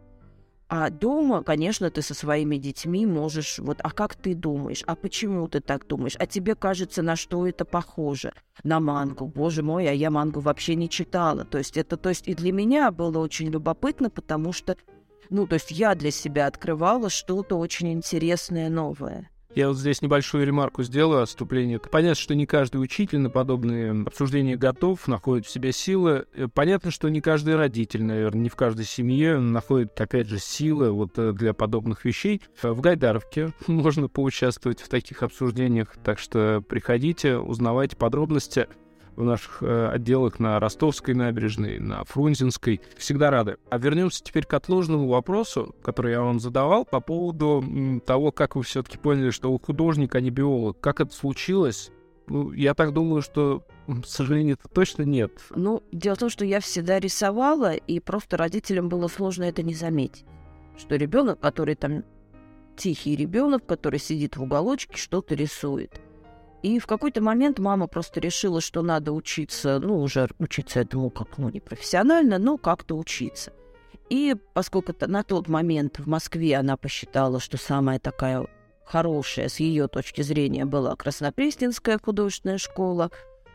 А 0.74 0.88
дома, 0.88 1.42
конечно, 1.42 1.90
ты 1.90 2.00
со 2.00 2.14
своими 2.14 2.56
детьми 2.56 3.04
можешь, 3.04 3.58
вот, 3.58 3.80
а 3.82 3.90
как 3.90 4.14
ты 4.14 4.34
думаешь, 4.34 4.82
а 4.86 4.96
почему 4.96 5.46
ты 5.46 5.60
так 5.60 5.86
думаешь, 5.86 6.16
а 6.18 6.26
тебе 6.26 6.54
кажется, 6.54 7.02
на 7.02 7.14
что 7.14 7.46
это 7.46 7.66
похоже? 7.66 8.32
На 8.64 8.80
мангу, 8.80 9.26
боже 9.26 9.62
мой, 9.62 9.86
а 9.86 9.92
я 9.92 10.10
мангу 10.10 10.40
вообще 10.40 10.74
не 10.74 10.88
читала. 10.88 11.44
То 11.44 11.58
есть 11.58 11.76
это, 11.76 11.98
то 11.98 12.08
есть 12.08 12.26
и 12.26 12.32
для 12.32 12.52
меня 12.52 12.90
было 12.90 13.18
очень 13.18 13.50
любопытно, 13.50 14.08
потому 14.08 14.54
что, 14.54 14.78
ну, 15.28 15.46
то 15.46 15.56
есть 15.56 15.70
я 15.72 15.94
для 15.94 16.10
себя 16.10 16.46
открывала 16.46 17.10
что-то 17.10 17.58
очень 17.58 17.92
интересное, 17.92 18.70
новое. 18.70 19.28
Я 19.54 19.68
вот 19.68 19.76
здесь 19.76 20.00
небольшую 20.00 20.46
ремарку 20.46 20.82
сделаю, 20.82 21.22
отступление. 21.22 21.78
Понятно, 21.78 22.14
что 22.14 22.34
не 22.34 22.46
каждый 22.46 22.78
учитель 22.78 23.18
на 23.18 23.28
подобные 23.28 23.92
обсуждения 24.06 24.56
готов, 24.56 25.06
находит 25.06 25.44
в 25.44 25.50
себе 25.50 25.72
силы. 25.72 26.24
Э, 26.34 26.48
понятно, 26.52 26.90
что 26.90 27.10
не 27.10 27.20
каждый 27.20 27.56
родитель, 27.56 28.02
наверное, 28.02 28.44
не 28.44 28.48
в 28.48 28.56
каждой 28.56 28.86
семье 28.86 29.38
находит, 29.38 30.00
опять 30.00 30.28
же, 30.28 30.38
силы 30.38 30.90
вот 30.90 31.18
э, 31.18 31.32
для 31.32 31.52
подобных 31.52 32.06
вещей. 32.06 32.40
В 32.62 32.80
Гайдаровке 32.80 33.52
можно 33.66 34.08
поучаствовать 34.08 34.80
в 34.80 34.88
таких 34.88 35.22
обсуждениях, 35.22 35.96
так 36.02 36.18
что 36.18 36.62
приходите, 36.66 37.36
узнавайте 37.36 37.96
подробности 37.96 38.68
в 39.16 39.24
наших 39.24 39.62
э, 39.62 39.88
отделах 39.88 40.38
на 40.38 40.58
Ростовской 40.58 41.14
набережной, 41.14 41.78
на 41.78 42.04
Фрунзенской. 42.04 42.80
Всегда 42.96 43.30
рады. 43.30 43.56
А 43.70 43.78
вернемся 43.78 44.22
теперь 44.22 44.44
к 44.44 44.54
отложенному 44.54 45.08
вопросу, 45.08 45.74
который 45.82 46.12
я 46.12 46.22
вам 46.22 46.40
задавал 46.40 46.84
по 46.84 47.00
поводу 47.00 47.64
того, 48.06 48.32
как 48.32 48.56
вы 48.56 48.62
все-таки 48.62 48.98
поняли, 48.98 49.30
что 49.30 49.52
вы 49.52 49.58
художник, 49.60 50.14
а 50.14 50.20
не 50.20 50.30
биолог. 50.30 50.80
Как 50.80 51.00
это 51.00 51.14
случилось? 51.14 51.90
Ну, 52.26 52.52
я 52.52 52.74
так 52.74 52.92
думаю, 52.92 53.20
что, 53.20 53.62
к 53.86 54.06
сожалению, 54.06 54.56
это 54.58 54.72
точно 54.72 55.02
нет. 55.02 55.32
Ну, 55.54 55.82
дело 55.92 56.14
в 56.14 56.18
том, 56.18 56.30
что 56.30 56.44
я 56.44 56.60
всегда 56.60 56.98
рисовала, 57.00 57.74
и 57.74 58.00
просто 58.00 58.36
родителям 58.36 58.88
было 58.88 59.08
сложно 59.08 59.44
это 59.44 59.62
не 59.62 59.74
заметить. 59.74 60.24
Что 60.78 60.96
ребенок, 60.96 61.40
который 61.40 61.74
там 61.74 62.04
тихий 62.76 63.16
ребенок, 63.16 63.66
который 63.66 63.98
сидит 63.98 64.36
в 64.36 64.42
уголочке, 64.42 64.96
что-то 64.96 65.34
рисует. 65.34 66.00
И 66.62 66.78
в 66.78 66.86
какой-то 66.86 67.20
момент 67.20 67.58
мама 67.58 67.88
просто 67.88 68.20
решила, 68.20 68.60
что 68.60 68.82
надо 68.82 69.12
учиться, 69.12 69.80
ну, 69.80 70.00
уже 70.00 70.28
учиться 70.38 70.80
этому 70.80 71.10
как, 71.10 71.38
ну, 71.38 71.48
не 71.48 71.60
профессионально, 71.60 72.38
но 72.38 72.56
как-то 72.56 72.96
учиться. 72.96 73.52
И 74.08 74.36
поскольку 74.54 74.94
на 75.06 75.22
тот 75.24 75.48
момент 75.48 75.98
в 75.98 76.06
Москве 76.06 76.56
она 76.56 76.76
посчитала, 76.76 77.40
что 77.40 77.56
самая 77.56 77.98
такая 77.98 78.46
хорошая 78.84 79.48
с 79.48 79.58
ее 79.58 79.88
точки 79.88 80.22
зрения 80.22 80.64
была 80.64 80.94
Краснопресненская 80.94 81.98
художественная 81.98 82.58
школа, 82.58 83.10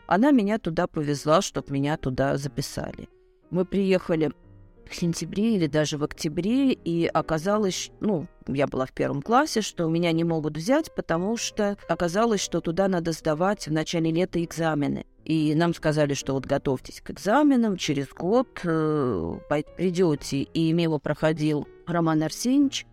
она 0.06 0.30
меня 0.30 0.58
туда 0.58 0.86
повезла, 0.86 1.42
чтобы 1.42 1.72
меня 1.72 1.96
туда 1.96 2.36
записали. 2.36 3.08
Мы 3.50 3.64
приехали 3.64 4.32
в 4.88 4.96
сентябре 4.96 5.56
или 5.56 5.66
даже 5.66 5.98
в 5.98 6.04
октябре, 6.04 6.72
и 6.72 7.06
оказалось, 7.06 7.90
ну, 8.00 8.26
я 8.46 8.66
была 8.66 8.86
в 8.86 8.92
первом 8.92 9.22
классе, 9.22 9.60
что 9.60 9.88
меня 9.88 10.12
не 10.12 10.24
могут 10.24 10.56
взять, 10.56 10.94
потому 10.94 11.36
что 11.36 11.76
оказалось, 11.88 12.40
что 12.40 12.60
туда 12.60 12.88
надо 12.88 13.12
сдавать 13.12 13.66
в 13.66 13.72
начале 13.72 14.10
лета 14.10 14.42
экзамены. 14.42 15.06
И 15.24 15.54
нам 15.54 15.74
сказали, 15.74 16.14
что 16.14 16.32
вот 16.32 16.46
готовьтесь 16.46 17.02
к 17.02 17.10
экзаменам, 17.10 17.76
через 17.76 18.08
год 18.08 18.48
э, 18.64 19.38
придете. 19.76 20.42
И 20.42 20.72
мимо 20.72 20.98
проходил 20.98 21.68
Роман 21.86 22.22
Арсеньевич, 22.22 22.86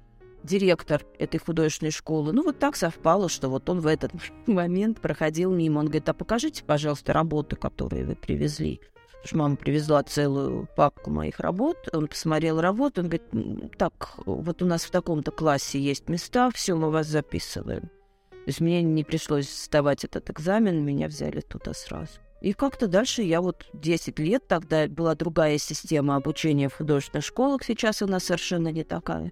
директор 0.44 1.04
этой 1.18 1.40
художественной 1.40 1.92
школы. 1.92 2.34
Ну, 2.34 2.44
вот 2.44 2.60
так 2.60 2.76
совпало, 2.76 3.30
что 3.30 3.50
вот 3.50 3.70
он 3.70 3.80
в 3.80 3.88
этот 3.88 4.12
момент 4.48 5.00
проходил 5.02 5.52
мимо. 5.54 5.80
Он 5.80 5.86
говорит, 5.86 6.10
а 6.10 6.14
покажите, 6.14 6.64
пожалуйста, 6.64 7.14
работы, 7.14 7.56
которые 7.56 8.06
вы 8.06 8.16
привезли 8.16 8.82
что 9.26 9.38
мама 9.38 9.56
привезла 9.56 10.04
целую 10.04 10.68
папку 10.76 11.10
моих 11.10 11.40
работ. 11.40 11.78
Он 11.94 12.08
посмотрел 12.08 12.62
работу, 12.62 13.02
он 13.02 13.10
говорит, 13.10 13.78
так, 13.78 14.18
вот 14.26 14.62
у 14.62 14.66
нас 14.66 14.84
в 14.84 14.92
таком-то 14.92 15.32
классе 15.32 15.80
есть 15.80 16.10
места, 16.10 16.50
все, 16.52 16.76
мы 16.76 16.92
вас 16.92 17.08
записываем. 17.08 17.90
То 18.30 18.50
есть 18.50 18.62
мне 18.62 18.84
не 18.84 19.04
пришлось 19.04 19.50
сдавать 19.50 20.04
этот 20.04 20.30
экзамен, 20.30 20.86
меня 20.86 21.08
взяли 21.08 21.42
туда 21.42 21.74
сразу. 21.74 22.20
И 22.42 22.54
как-то 22.54 22.88
дальше 22.88 23.24
я 23.24 23.42
вот 23.42 23.66
10 23.74 24.20
лет, 24.20 24.48
тогда 24.48 24.88
была 24.88 25.16
другая 25.16 25.58
система 25.58 26.16
обучения 26.16 26.70
в 26.70 26.76
художественных 26.76 27.26
школах, 27.26 27.64
сейчас 27.64 28.02
у 28.04 28.08
нас 28.08 28.26
совершенно 28.26 28.68
не 28.68 28.84
такая. 28.84 29.32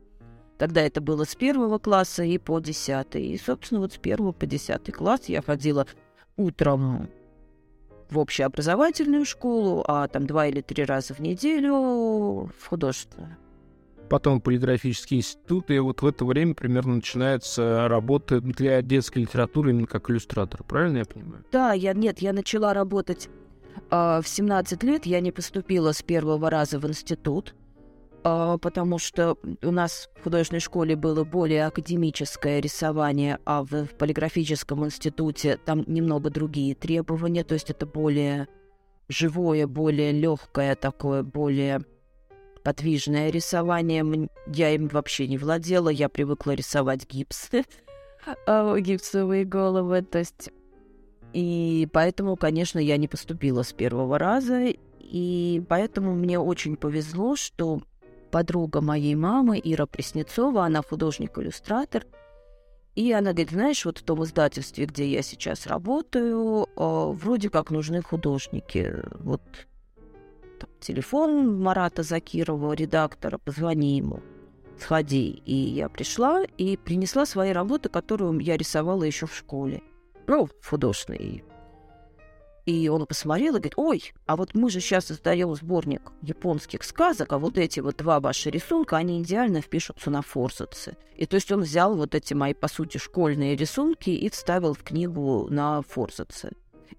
Тогда 0.57 0.81
это 0.81 1.01
было 1.01 1.25
с 1.25 1.35
первого 1.35 1.77
класса 1.77 2.23
и 2.23 2.38
по 2.38 2.59
десятый. 2.59 3.27
И, 3.27 3.38
собственно, 3.38 3.81
вот 3.81 3.93
с 3.93 3.97
первого 3.97 4.31
по 4.31 4.45
десятый 4.45 4.93
класс 4.93 5.25
я 5.27 5.41
ходила 5.41 5.85
утром 6.38 7.09
в 8.10 8.19
общеобразовательную 8.19 9.25
школу, 9.25 9.83
а 9.88 10.07
там 10.07 10.25
два 10.27 10.48
или 10.48 10.62
три 10.62 10.83
раза 10.83 11.13
в 11.13 11.19
неделю 11.19 12.50
в 12.60 12.67
художественную. 12.67 13.38
Потом 14.10 14.41
полиграфический 14.41 15.17
институт, 15.17 15.72
и 15.72 15.79
вот 15.79 16.01
в 16.01 16.05
это 16.05 16.25
время 16.25 16.53
примерно 16.53 16.95
начинается 16.95 17.88
работа 17.88 18.41
для 18.41 18.81
детской 18.81 19.19
литературы 19.19 19.72
именно 19.72 19.88
как 19.88 20.10
иллюстратор. 20.10 20.63
Правильно 20.63 21.00
я 21.00 21.05
понимаю? 21.05 21.43
Да, 21.51 21.74
я 21.74 21.93
нет, 21.93 22.19
я 22.19 22.33
начала 22.33 22.74
работать 22.74 23.29
э, 23.89 24.22
в 24.22 24.27
17 24.27 24.83
лет. 24.83 25.05
Я 25.05 25.19
не 25.19 25.31
поступила 25.31 25.93
с 25.93 26.03
первого 26.03 26.50
раза 26.50 26.79
в 26.79 26.88
институт, 26.88 27.55
потому 28.24 29.00
что 29.00 29.38
у 29.62 29.72
нас 29.72 30.10
в 30.15 30.24
художественной 30.24 30.62
школе 30.62 30.96
было 30.96 31.24
более 31.25 31.65
академическое 31.65 32.60
рисование, 32.60 33.39
а 33.46 33.63
в, 33.63 33.86
в 33.86 33.98
полиграфическом 33.98 34.86
институте 34.86 35.58
там 35.58 35.84
немного 35.88 36.30
другие 36.30 36.74
требования, 36.74 37.44
то 37.44 37.53
есть 37.53 37.70
это 37.70 37.86
более 37.86 38.48
живое, 39.10 39.68
более 39.68 40.13
легкое 40.13 40.75
такое, 40.75 41.24
более 41.24 41.82
подвижное 42.63 43.30
рисование. 43.30 44.30
Я 44.48 44.70
им 44.72 44.88
вообще 44.88 45.27
не 45.27 45.38
владела, 45.38 45.89
я 45.89 46.08
привыкла 46.08 46.51
рисовать 46.51 47.06
гипсы, 47.10 47.65
а, 48.48 48.77
гипсовые 48.80 49.46
головы, 49.46 50.01
то 50.01 50.20
есть... 50.20 50.50
И 51.34 51.89
поэтому, 51.92 52.36
конечно, 52.36 52.77
я 52.77 52.96
не 52.98 53.08
поступила 53.08 53.63
с 53.63 53.74
первого 53.74 54.20
раза, 54.20 54.72
и 55.00 55.63
поэтому 55.68 56.13
мне 56.13 56.38
очень 56.38 56.75
повезло, 56.75 57.36
что 57.36 57.82
подруга 58.33 58.81
моей 58.81 59.13
мамы, 59.13 59.61
Ира 59.63 59.85
Преснецова, 59.85 60.65
она 60.65 60.81
художник-иллюстратор, 60.81 62.03
и 62.95 63.11
она 63.11 63.31
говорит, 63.31 63.51
знаешь, 63.51 63.85
вот 63.85 63.99
в 63.99 64.03
том 64.03 64.23
издательстве, 64.23 64.85
где 64.85 65.07
я 65.07 65.21
сейчас 65.21 65.67
работаю, 65.67 66.67
а, 66.75 67.11
вроде 67.11 67.51
как 67.51 67.69
нужны 67.69 68.01
художники. 68.01 68.91
Вот 69.19 69.41
телефон 70.79 71.61
Марата 71.61 72.01
Закирова, 72.01 72.73
редактора, 72.73 73.37
позвони 73.37 73.97
ему, 73.97 74.19
сходи. 74.79 75.43
И 75.45 75.55
я 75.55 75.87
пришла 75.87 76.43
и 76.57 76.75
принесла 76.75 77.27
свои 77.27 77.51
работы, 77.51 77.89
которые 77.89 78.35
я 78.41 78.57
рисовала 78.57 79.03
еще 79.03 79.27
в 79.27 79.35
школе. 79.35 79.83
Ну, 80.25 80.49
художественные. 80.67 81.43
И 82.65 82.88
он 82.88 83.05
посмотрел 83.05 83.55
и 83.55 83.60
говорит, 83.60 83.74
ой, 83.75 84.13
а 84.25 84.38
вот 84.38 84.53
мы 84.53 84.70
же 84.70 84.79
сейчас 84.79 85.08
создаем 85.08 85.53
сборник 85.53 86.13
японских 86.22 86.84
сказок, 86.84 87.34
а 87.34 87.38
вот 87.38 87.58
эти 87.58 87.82
вот 87.82 87.98
два 87.98 88.20
ваши 88.20 88.50
рисунка, 88.50 88.98
они 88.98 89.22
идеально 89.22 89.62
впишутся 89.62 90.10
на 90.10 90.22
форзаце. 90.22 90.96
И 91.17 91.25
то 91.25 91.36
есть 91.36 91.51
он 91.51 91.62
взял 91.62 91.96
вот 91.96 92.15
эти 92.15 92.34
мои, 92.34 92.53
по 92.53 92.70
сути, 92.70 92.98
школьные 92.98 93.55
рисунки 93.55 94.10
и 94.12 94.29
вставил 94.29 94.74
в 94.74 94.84
книгу 94.84 95.48
на 95.50 95.82
форзаце. 95.82 96.51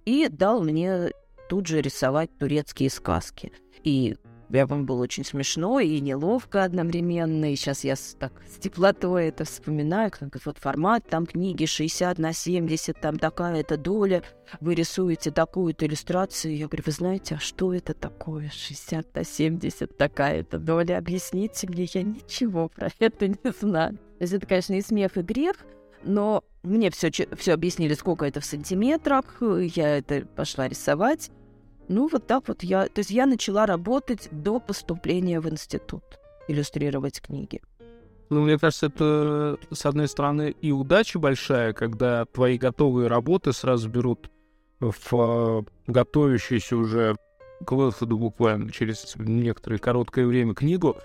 И 0.05 0.29
дал 0.29 0.63
мне 0.63 1.11
тут 1.49 1.67
же 1.67 1.81
рисовать 1.81 2.37
турецкие 2.39 2.91
сказки. 2.91 3.53
И 3.83 4.17
вам 4.49 4.87
было 4.87 5.03
очень 5.03 5.25
смешно 5.25 5.81
и 5.81 6.01
неловко 6.01 6.65
одновременно. 6.65 7.53
И 7.53 7.57
сейчас 7.57 7.85
я 7.85 7.95
так 8.19 8.33
с 8.47 8.59
теплотой 8.59 9.27
это 9.29 9.45
вспоминаю, 9.45 10.11
как 10.11 10.39
вот 10.45 10.59
формат, 10.59 11.07
там 11.09 11.27
книги 11.27 11.67
60 11.67 12.19
на 12.19 12.33
70, 12.33 13.01
там 13.01 13.19
такая-то 13.19 13.77
доля, 13.77 14.23
вы 14.61 14.75
рисуете 14.75 15.31
такую-то 15.31 15.87
иллюстрацию. 15.87 16.57
Я 16.57 16.67
говорю, 16.67 16.85
вы 16.87 16.93
знаете, 16.93 17.37
а 17.37 17.39
что 17.39 17.75
это 17.75 17.95
такое? 17.95 18.51
60 18.55 19.15
на 19.15 19.25
70 19.25 19.97
такая-то 19.97 20.59
доля. 20.59 20.99
Объясните 20.99 21.67
мне, 21.69 21.89
я 21.93 22.03
ничего 22.03 22.69
про 22.69 22.91
это 22.99 23.29
не 23.29 23.53
знаю. 23.61 23.97
То 23.97 24.21
есть 24.21 24.33
это, 24.33 24.47
конечно, 24.47 24.75
и 24.75 24.81
смех, 24.81 25.17
и 25.17 25.23
грех, 25.23 25.57
но 26.05 26.45
мне 26.63 26.91
все, 26.91 27.11
все 27.11 27.53
объяснили, 27.53 27.95
сколько 27.95 28.25
это 28.25 28.41
в 28.41 28.45
сантиметрах. 28.45 29.43
Я 29.75 29.99
это 29.99 30.27
пошла 30.27 30.69
рисовать. 30.69 31.31
Ну, 31.89 32.09
вот 32.09 32.27
так 32.27 32.49
вот 32.49 32.63
я... 32.63 32.87
То 32.87 33.01
есть 33.01 33.11
я 33.11 33.27
начала 33.27 33.67
работать 33.67 34.29
до 34.31 34.61
поступления 34.61 35.41
в 35.41 35.49
институт, 35.49 36.05
иллюстрировать 36.49 37.21
книги. 37.21 37.61
Ну, 38.31 38.43
мне 38.43 38.59
кажется, 38.59 38.87
это, 38.87 39.59
с 39.71 39.85
одной 39.85 40.09
стороны, 40.09 40.55
и 40.61 40.73
удача 40.73 41.19
большая, 41.19 41.73
когда 41.73 42.25
твои 42.25 42.57
готовые 42.57 43.09
работы 43.09 43.53
сразу 43.53 43.89
берут 43.89 44.31
в 44.81 45.13
э, 45.13 45.63
готовящуюся 45.87 46.77
уже 46.77 47.17
к 47.65 47.73
выходу 47.73 48.19
буквально 48.19 48.71
через 48.71 49.15
некоторое 49.17 49.79
короткое 49.79 50.27
время 50.27 50.55
книгу, 50.55 50.97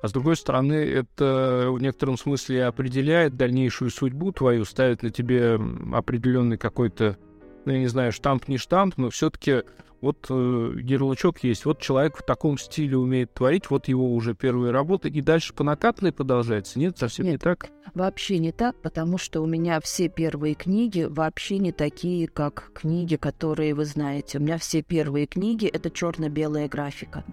а 0.00 0.08
с 0.08 0.12
другой 0.12 0.36
стороны, 0.36 0.74
это 0.74 1.68
в 1.70 1.80
некотором 1.80 2.16
смысле 2.16 2.66
определяет 2.66 3.36
дальнейшую 3.36 3.90
судьбу 3.90 4.30
твою, 4.32 4.64
ставит 4.64 5.02
на 5.02 5.10
тебе 5.10 5.58
определенный 5.92 6.56
какой-то, 6.56 7.16
ну, 7.64 7.72
я 7.72 7.78
не 7.78 7.88
знаю, 7.88 8.12
штамп, 8.12 8.46
не 8.46 8.58
штамп, 8.58 8.96
но 8.96 9.10
все-таки 9.10 9.62
вот 10.00 10.26
э, 10.30 10.72
ярлычок 10.80 11.42
есть, 11.42 11.64
вот 11.64 11.80
человек 11.80 12.16
в 12.16 12.22
таком 12.22 12.58
стиле 12.58 12.96
умеет 12.96 13.34
творить, 13.34 13.70
вот 13.70 13.88
его 13.88 14.14
уже 14.14 14.34
первые 14.34 14.72
работы, 14.72 15.08
и 15.08 15.20
дальше 15.20 15.54
по 15.54 15.64
накатанной 15.64 16.12
продолжается. 16.12 16.78
Нет, 16.78 16.98
совсем 16.98 17.26
Нет, 17.26 17.32
не 17.32 17.38
так? 17.38 17.68
Вообще 17.94 18.38
не 18.38 18.52
так, 18.52 18.80
потому 18.80 19.18
что 19.18 19.40
у 19.40 19.46
меня 19.46 19.80
все 19.80 20.08
первые 20.08 20.54
книги 20.54 21.06
вообще 21.08 21.58
не 21.58 21.72
такие, 21.72 22.28
как 22.28 22.70
книги, 22.74 23.16
которые 23.16 23.74
вы 23.74 23.84
знаете. 23.84 24.38
У 24.38 24.42
меня 24.42 24.58
все 24.58 24.82
первые 24.82 25.26
книги— 25.26 25.66
это 25.66 25.90
черно-белая 25.90 26.68
графика. 26.68 27.24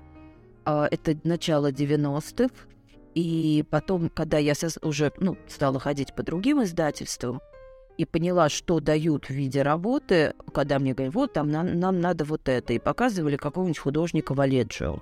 А, 0.66 0.88
это 0.90 1.16
начало 1.24 1.72
90-х, 1.72 2.54
и 3.14 3.64
потом, 3.70 4.10
когда 4.10 4.38
я 4.38 4.54
уже 4.82 5.12
ну, 5.20 5.38
стала 5.48 5.80
ходить 5.80 6.14
по 6.16 6.24
другим 6.24 6.64
издательствам, 6.64 7.42
и 7.98 8.06
поняла, 8.06 8.50
что 8.50 8.80
дают 8.80 9.26
в 9.26 9.30
виде 9.30 9.62
работы, 9.62 10.34
когда 10.54 10.80
мне 10.80 10.94
говорят, 10.94 11.16
вот 11.16 11.34
там 11.34 11.50
нам, 11.50 11.80
нам 11.80 12.00
надо 12.00 12.26
вот 12.26 12.50
это, 12.50 12.74
и 12.74 12.80
показывали 12.80 13.38
какого-нибудь 13.38 13.80
художника 13.80 14.34
Валеджио. 14.34 15.00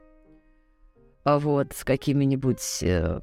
А 1.23 1.39
вот 1.39 1.73
с 1.73 1.83
какими-нибудь 1.83 2.79
э, 2.81 3.21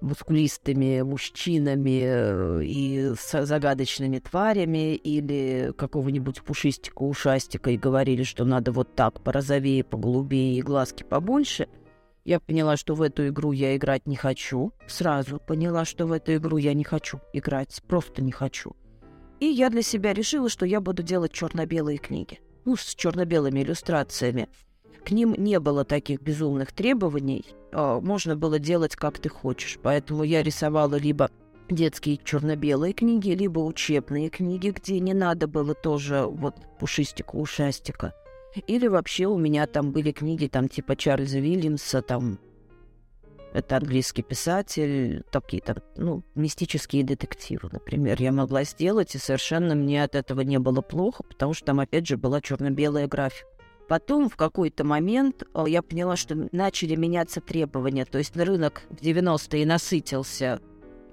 мускулистыми 0.00 1.02
мужчинами 1.02 2.00
э, 2.04 2.64
и 2.64 3.12
с 3.18 3.44
загадочными 3.44 4.18
тварями 4.18 4.94
или 4.94 5.72
какого-нибудь 5.76 6.42
пушистика-ушастика 6.42 7.70
и 7.70 7.76
говорили, 7.76 8.22
что 8.22 8.44
надо 8.44 8.72
вот 8.72 8.94
так 8.94 9.20
порозовее, 9.20 9.84
поголубее 9.84 10.56
и 10.58 10.62
глазки 10.62 11.02
побольше– 11.02 11.68
я 12.26 12.40
поняла, 12.40 12.76
что 12.76 12.94
в 12.96 13.02
эту 13.02 13.28
игру 13.28 13.52
я 13.52 13.76
играть 13.76 14.06
не 14.06 14.16
хочу. 14.16 14.72
Сразу 14.88 15.38
поняла, 15.38 15.84
что 15.84 16.06
в 16.06 16.12
эту 16.12 16.34
игру 16.34 16.56
я 16.56 16.74
не 16.74 16.82
хочу 16.82 17.20
играть. 17.32 17.80
Просто 17.86 18.20
не 18.20 18.32
хочу. 18.32 18.74
И 19.38 19.46
я 19.46 19.70
для 19.70 19.82
себя 19.82 20.12
решила, 20.12 20.48
что 20.48 20.66
я 20.66 20.80
буду 20.80 21.04
делать 21.04 21.32
черно-белые 21.32 21.98
книги. 21.98 22.40
Ну, 22.64 22.74
с 22.74 22.96
черно-белыми 22.96 23.60
иллюстрациями. 23.60 24.48
К 25.04 25.12
ним 25.12 25.36
не 25.38 25.60
было 25.60 25.84
таких 25.84 26.20
безумных 26.20 26.72
требований. 26.72 27.46
А, 27.72 28.00
можно 28.00 28.34
было 28.34 28.58
делать, 28.58 28.96
как 28.96 29.20
ты 29.20 29.28
хочешь. 29.28 29.78
Поэтому 29.80 30.24
я 30.24 30.42
рисовала 30.42 30.96
либо 30.96 31.30
детские 31.70 32.16
черно-белые 32.16 32.92
книги, 32.92 33.30
либо 33.30 33.60
учебные 33.60 34.30
книги, 34.30 34.70
где 34.70 34.98
не 34.98 35.14
надо 35.14 35.46
было 35.46 35.74
тоже 35.74 36.24
вот 36.26 36.56
пушистика-ушастика. 36.80 38.14
Или 38.66 38.86
вообще 38.86 39.26
у 39.26 39.36
меня 39.36 39.66
там 39.66 39.92
были 39.92 40.12
книги 40.12 40.46
там 40.46 40.68
типа 40.68 40.96
Чарльза 40.96 41.38
Вильямса, 41.38 42.02
там 42.02 42.38
это 43.52 43.78
английский 43.78 44.22
писатель, 44.22 45.22
такие 45.30 45.62
там, 45.62 45.76
ну, 45.96 46.22
мистические 46.34 47.04
детективы, 47.04 47.70
например, 47.72 48.20
я 48.20 48.30
могла 48.30 48.64
сделать, 48.64 49.14
и 49.14 49.18
совершенно 49.18 49.74
мне 49.74 50.04
от 50.04 50.14
этого 50.14 50.42
не 50.42 50.58
было 50.58 50.82
плохо, 50.82 51.22
потому 51.22 51.54
что 51.54 51.66
там, 51.66 51.80
опять 51.80 52.06
же, 52.06 52.18
была 52.18 52.42
черно-белая 52.42 53.08
графика. 53.08 53.48
Потом 53.88 54.28
в 54.28 54.36
какой-то 54.36 54.84
момент 54.84 55.44
э, 55.54 55.64
я 55.68 55.80
поняла, 55.80 56.16
что 56.16 56.48
начали 56.52 56.96
меняться 56.96 57.40
требования, 57.40 58.04
то 58.04 58.18
есть 58.18 58.36
рынок 58.36 58.82
в 58.90 58.96
90-е 58.96 59.64
насытился 59.64 60.60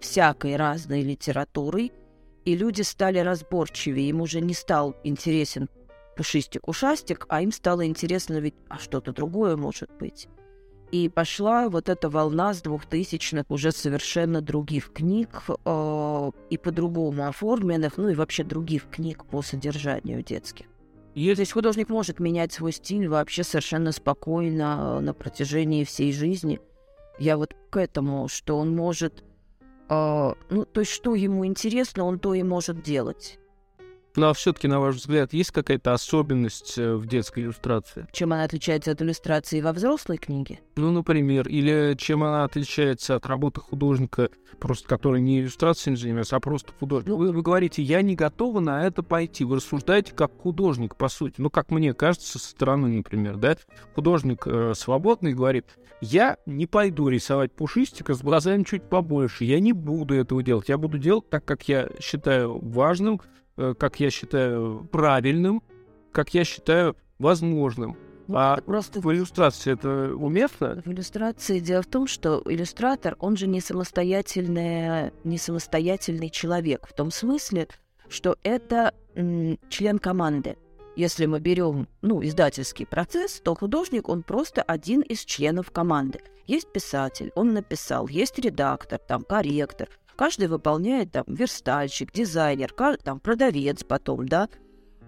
всякой 0.02 0.58
разной 0.58 1.02
литературой, 1.02 1.94
и 2.46 2.56
люди 2.56 2.82
стали 2.82 3.20
разборчивее, 3.20 4.10
им 4.10 4.20
уже 4.20 4.42
не 4.42 4.54
стал 4.54 4.98
интересен 5.04 5.70
пушистик-ушастик, 6.16 7.26
а 7.30 7.42
им 7.42 7.52
стало 7.52 7.86
интересно 7.86 8.40
ведь, 8.40 8.56
а 8.70 8.78
что-то 8.78 9.14
другое 9.14 9.56
может 9.58 9.90
быть. 10.00 10.28
И 10.94 11.10
пошла 11.10 11.70
вот 11.70 11.90
эта 11.90 12.08
волна 12.08 12.54
с 12.54 12.62
двухтысячных 12.62 13.46
уже 13.50 13.72
совершенно 13.72 14.42
других 14.42 14.94
книг 14.94 15.42
э, 15.66 16.32
и 16.52 16.58
по-другому 16.58 17.28
оформленных, 17.28 17.98
ну 17.98 18.10
и 18.10 18.14
вообще 18.14 18.44
других 18.44 18.88
книг 18.92 19.26
по 19.26 19.42
содержанию 19.42 20.22
детских. 20.24 20.68
Есть... 21.16 21.38
То 21.38 21.42
есть 21.42 21.52
художник 21.54 21.90
может 21.90 22.20
менять 22.20 22.54
свой 22.54 22.72
стиль 22.72 23.08
вообще 23.08 23.44
совершенно 23.44 23.92
спокойно 23.92 25.00
на 25.00 25.14
протяжении 25.16 25.84
всей 25.84 26.14
жизни. 26.14 26.60
Я 27.18 27.38
вот 27.38 27.56
к 27.72 27.78
этому, 27.78 28.28
что 28.28 28.60
он 28.60 28.76
может... 28.76 29.24
Э, 29.90 30.34
ну, 30.52 30.66
то 30.66 30.82
есть 30.82 30.92
что 30.92 31.16
ему 31.16 31.44
интересно, 31.44 32.04
он 32.04 32.20
то 32.20 32.36
и 32.36 32.44
может 32.44 32.84
делать. 32.84 33.40
Ну 34.16 34.28
а 34.28 34.34
все-таки, 34.34 34.68
на 34.68 34.80
ваш 34.80 34.96
взгляд, 34.96 35.34
есть 35.34 35.52
какая-то 35.52 35.94
особенность 35.94 36.78
э, 36.78 36.94
в 36.94 37.08
детской 37.08 37.40
иллюстрации? 37.40 38.08
Чем 38.12 38.32
она 38.32 38.44
отличается 38.44 38.92
от 38.92 39.02
иллюстрации 39.02 39.60
во 39.60 39.74
взрослой 39.74 40.18
книге? 40.18 40.60
Ну, 40.76 40.92
например, 40.92 41.48
или 41.48 41.96
чем 41.98 42.24
она 42.24 42.44
отличается 42.44 43.16
от 43.16 43.26
работы 43.26 43.60
художника, 43.60 44.30
просто 44.60 44.88
который 44.88 45.20
не 45.20 45.40
иллюстрацией 45.40 45.96
занимается, 45.96 46.36
а 46.36 46.40
просто 46.40 46.74
художник. 46.80 47.10
Ну, 47.10 47.18
вы, 47.18 47.32
вы 47.32 47.42
говорите, 47.42 47.82
я 47.82 48.04
не 48.04 48.16
готова 48.16 48.60
на 48.60 48.86
это 48.86 49.02
пойти. 49.02 49.46
Вы 49.46 49.56
рассуждаете 49.56 50.14
как 50.14 50.32
художник, 50.38 50.96
по 50.96 51.08
сути. 51.08 51.36
Ну, 51.38 51.50
как 51.50 51.72
мне 51.72 51.96
кажется, 51.96 52.38
со 52.38 52.50
стороны, 52.50 52.90
например, 52.90 53.38
да? 53.38 53.58
Художник 53.96 54.44
э, 54.46 54.74
свободный 54.76 55.34
говорит, 55.34 55.66
я 56.02 56.38
не 56.46 56.68
пойду 56.68 57.08
рисовать 57.08 57.52
пушистика 57.52 58.14
с 58.14 58.22
глазами 58.22 58.64
чуть 58.64 58.84
побольше. 58.84 59.46
Я 59.46 59.60
не 59.60 59.74
буду 59.74 60.14
этого 60.14 60.44
делать. 60.44 60.70
Я 60.70 60.78
буду 60.78 61.00
делать 61.00 61.30
так, 61.30 61.46
как 61.46 61.68
я 61.68 61.90
считаю 62.00 62.60
важным, 62.60 63.22
как 63.56 64.00
я 64.00 64.10
считаю, 64.10 64.88
правильным, 64.92 65.62
как 66.12 66.34
я 66.34 66.44
считаю, 66.44 66.96
возможным. 67.20 67.98
Ну, 68.28 68.36
а 68.38 68.58
просто 68.62 69.02
в 69.02 69.12
иллюстрации 69.12 69.74
это 69.74 70.16
уместно? 70.16 70.82
В 70.86 70.92
иллюстрации 70.92 71.60
дело 71.60 71.82
в 71.82 71.88
том, 71.88 72.08
что 72.08 72.42
иллюстратор, 72.46 73.18
он 73.20 73.36
же 73.36 73.48
не 73.48 73.60
самостоятельный, 73.60 75.12
не 75.24 75.38
самостоятельный 75.38 76.30
человек, 76.30 76.88
в 76.88 76.94
том 76.94 77.12
смысле, 77.12 77.68
что 78.08 78.38
это 78.44 78.94
м, 79.16 79.60
член 79.70 80.00
команды. 80.00 80.58
Если 80.96 81.26
мы 81.26 81.40
берем 81.40 81.88
ну, 82.02 82.24
издательский 82.24 82.86
процесс, 82.86 83.42
то 83.44 83.56
художник, 83.56 84.08
он 84.08 84.24
просто 84.24 84.62
один 84.62 85.02
из 85.02 85.26
членов 85.26 85.72
команды. 85.72 86.22
Есть 86.46 86.72
писатель, 86.72 87.32
он 87.36 87.54
написал, 87.54 88.08
есть 88.08 88.38
редактор, 88.38 89.00
там, 89.00 89.24
корректор, 89.24 89.90
Каждый 90.16 90.48
выполняет 90.48 91.12
там 91.12 91.24
верстальщик, 91.28 92.12
дизайнер, 92.12 92.74
там 93.04 93.20
продавец 93.20 93.84
потом, 93.84 94.28
да, 94.28 94.50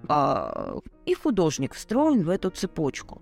а, 0.07 0.79
и 1.05 1.13
художник 1.13 1.73
встроен 1.73 2.23
в 2.23 2.29
эту 2.29 2.49
цепочку. 2.49 3.21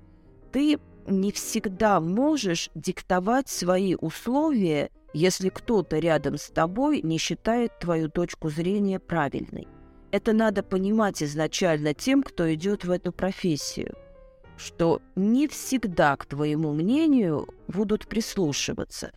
Ты 0.51 0.79
не 1.07 1.31
всегда 1.31 1.99
можешь 1.99 2.69
диктовать 2.75 3.49
свои 3.49 3.95
условия, 3.95 4.89
если 5.13 5.49
кто-то 5.49 5.99
рядом 5.99 6.37
с 6.37 6.49
тобой 6.49 7.01
не 7.01 7.17
считает 7.17 7.77
твою 7.79 8.09
точку 8.09 8.49
зрения 8.49 8.99
правильной. 8.99 9.67
Это 10.11 10.31
надо 10.31 10.63
понимать 10.63 11.21
изначально 11.23 11.93
тем, 11.93 12.23
кто 12.23 12.53
идет 12.53 12.85
в 12.85 12.91
эту 12.91 13.11
профессию, 13.11 13.95
что 14.57 15.01
не 15.15 15.47
всегда 15.47 16.15
к 16.15 16.25
твоему 16.25 16.71
мнению 16.71 17.47
будут 17.67 18.07
прислушиваться. 18.07 19.11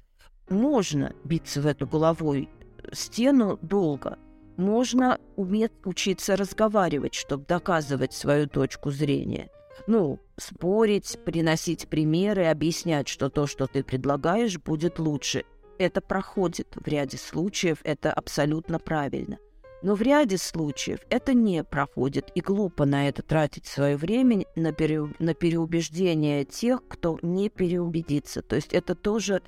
Можно 0.49 1.12
биться 1.25 1.61
в 1.61 1.67
эту 1.67 1.87
головой 1.87 2.49
стену 2.93 3.59
долго. 3.62 4.19
Можно 4.57 5.19
уметь 5.37 5.73
учиться 5.85 6.37
разговаривать, 6.37 7.15
чтобы 7.15 7.45
доказывать 7.47 8.12
свою 8.12 8.49
точку 8.49 8.91
зрения. 8.91 9.50
Ну, 9.87 10.19
спорить, 10.38 11.19
приносить 11.25 11.88
примеры, 11.88 12.47
объяснять, 12.47 13.09
что 13.09 13.29
то, 13.29 13.47
что 13.47 13.67
ты 13.67 13.85
предлагаешь, 13.85 14.59
будет 14.59 14.99
лучше. 14.99 15.45
Это 15.79 16.00
проходит 16.00 16.69
в 16.75 16.88
ряде 16.88 17.19
случаев, 17.19 17.79
это 17.85 18.12
абсолютно 18.12 18.79
правильно. 18.79 19.38
Но 19.83 19.95
в 19.95 20.00
ряде 20.00 20.38
случаев 20.38 21.00
это 21.11 21.35
не 21.35 21.62
проходит, 21.62 22.31
и 22.35 22.41
глупо 22.41 22.87
на 22.87 23.09
это 23.09 23.23
тратить 23.23 23.67
свое 23.67 23.97
время 23.97 24.47
на, 24.57 24.73
пере... 24.73 25.07
на 25.19 25.35
переубеждение 25.35 26.45
тех, 26.45 26.81
кто 26.88 27.19
не 27.21 27.50
переубедится. 27.50 28.41
То 28.41 28.57
есть 28.57 28.73
это 28.73 28.95
тоже, 28.95 29.43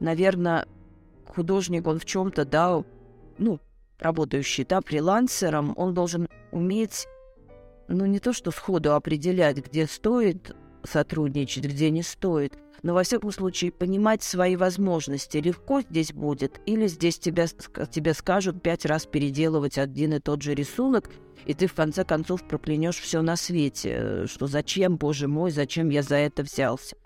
наверное, 0.00 0.66
художник, 1.26 1.86
он 1.86 1.98
в 1.98 2.04
чем-то, 2.04 2.44
да, 2.44 2.82
ну, 3.38 3.60
работающий, 3.98 4.64
да, 4.64 4.80
фрилансером, 4.80 5.74
он 5.76 5.94
должен 5.94 6.28
уметь, 6.52 7.06
ну, 7.88 8.06
не 8.06 8.18
то 8.18 8.32
что 8.32 8.50
сходу 8.50 8.94
определять, 8.94 9.58
где 9.58 9.86
стоит 9.86 10.54
сотрудничать, 10.82 11.64
где 11.64 11.90
не 11.90 12.02
стоит, 12.02 12.58
но, 12.82 12.94
во 12.94 13.02
всяком 13.02 13.30
случае, 13.30 13.72
понимать 13.72 14.22
свои 14.22 14.56
возможности. 14.56 15.36
Легко 15.36 15.82
здесь 15.82 16.12
будет, 16.12 16.60
или 16.64 16.86
здесь 16.86 17.18
тебя, 17.18 17.46
тебе 17.46 18.14
скажут 18.14 18.62
пять 18.62 18.86
раз 18.86 19.04
переделывать 19.04 19.76
один 19.76 20.14
и 20.14 20.18
тот 20.18 20.40
же 20.40 20.54
рисунок, 20.54 21.10
и 21.44 21.54
ты, 21.54 21.66
в 21.66 21.74
конце 21.74 22.04
концов, 22.04 22.46
проклянешь 22.46 22.98
все 22.98 23.22
на 23.22 23.36
свете, 23.36 24.26
что 24.26 24.46
зачем, 24.46 24.96
боже 24.96 25.28
мой, 25.28 25.50
зачем 25.50 25.90
я 25.90 26.02
за 26.02 26.16
это 26.16 26.42
взялся. 26.42 26.96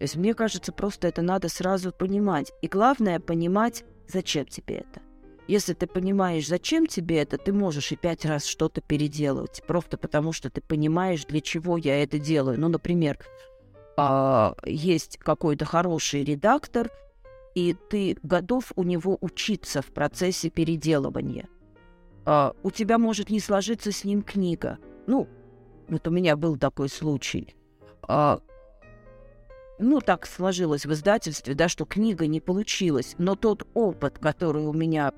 То 0.00 0.04
есть 0.04 0.16
мне 0.16 0.32
кажется, 0.32 0.72
просто 0.72 1.08
это 1.08 1.20
надо 1.20 1.50
сразу 1.50 1.92
понимать. 1.92 2.52
И 2.62 2.68
главное 2.68 3.20
понимать, 3.20 3.84
зачем 4.08 4.46
тебе 4.46 4.76
это. 4.76 5.02
Если 5.46 5.74
ты 5.74 5.86
понимаешь, 5.86 6.48
зачем 6.48 6.86
тебе 6.86 7.18
это, 7.18 7.36
ты 7.36 7.52
можешь 7.52 7.92
и 7.92 7.96
пять 7.96 8.24
раз 8.24 8.46
что-то 8.46 8.80
переделывать. 8.80 9.62
Просто 9.66 9.98
потому, 9.98 10.32
что 10.32 10.48
ты 10.48 10.62
понимаешь, 10.62 11.26
для 11.26 11.42
чего 11.42 11.76
я 11.76 12.02
это 12.02 12.18
делаю. 12.18 12.58
Ну, 12.58 12.68
например, 12.68 13.18
а, 13.98 14.54
есть 14.64 15.18
какой-то 15.18 15.66
хороший 15.66 16.24
редактор, 16.24 16.90
и 17.54 17.76
ты 17.90 18.16
готов 18.22 18.72
у 18.76 18.84
него 18.84 19.18
учиться 19.20 19.82
в 19.82 19.88
процессе 19.88 20.48
переделывания. 20.48 21.46
А, 22.24 22.54
у 22.62 22.70
тебя 22.70 22.96
может 22.96 23.28
не 23.28 23.40
сложиться 23.40 23.92
с 23.92 24.04
ним 24.04 24.22
книга. 24.22 24.78
Ну, 25.06 25.28
вот 25.88 26.08
у 26.08 26.10
меня 26.10 26.38
был 26.38 26.56
такой 26.56 26.88
случай. 26.88 27.54
Ну, 29.82 30.00
так 30.00 30.26
сложилось 30.26 30.84
в 30.84 30.92
издательстве, 30.92 31.54
да, 31.54 31.68
что 31.68 31.86
книга 31.86 32.26
не 32.26 32.40
получилась. 32.40 33.14
Но 33.16 33.34
тот 33.34 33.66
опыт, 33.72 34.18
который 34.18 34.66
у 34.66 34.74
меня 34.74 35.14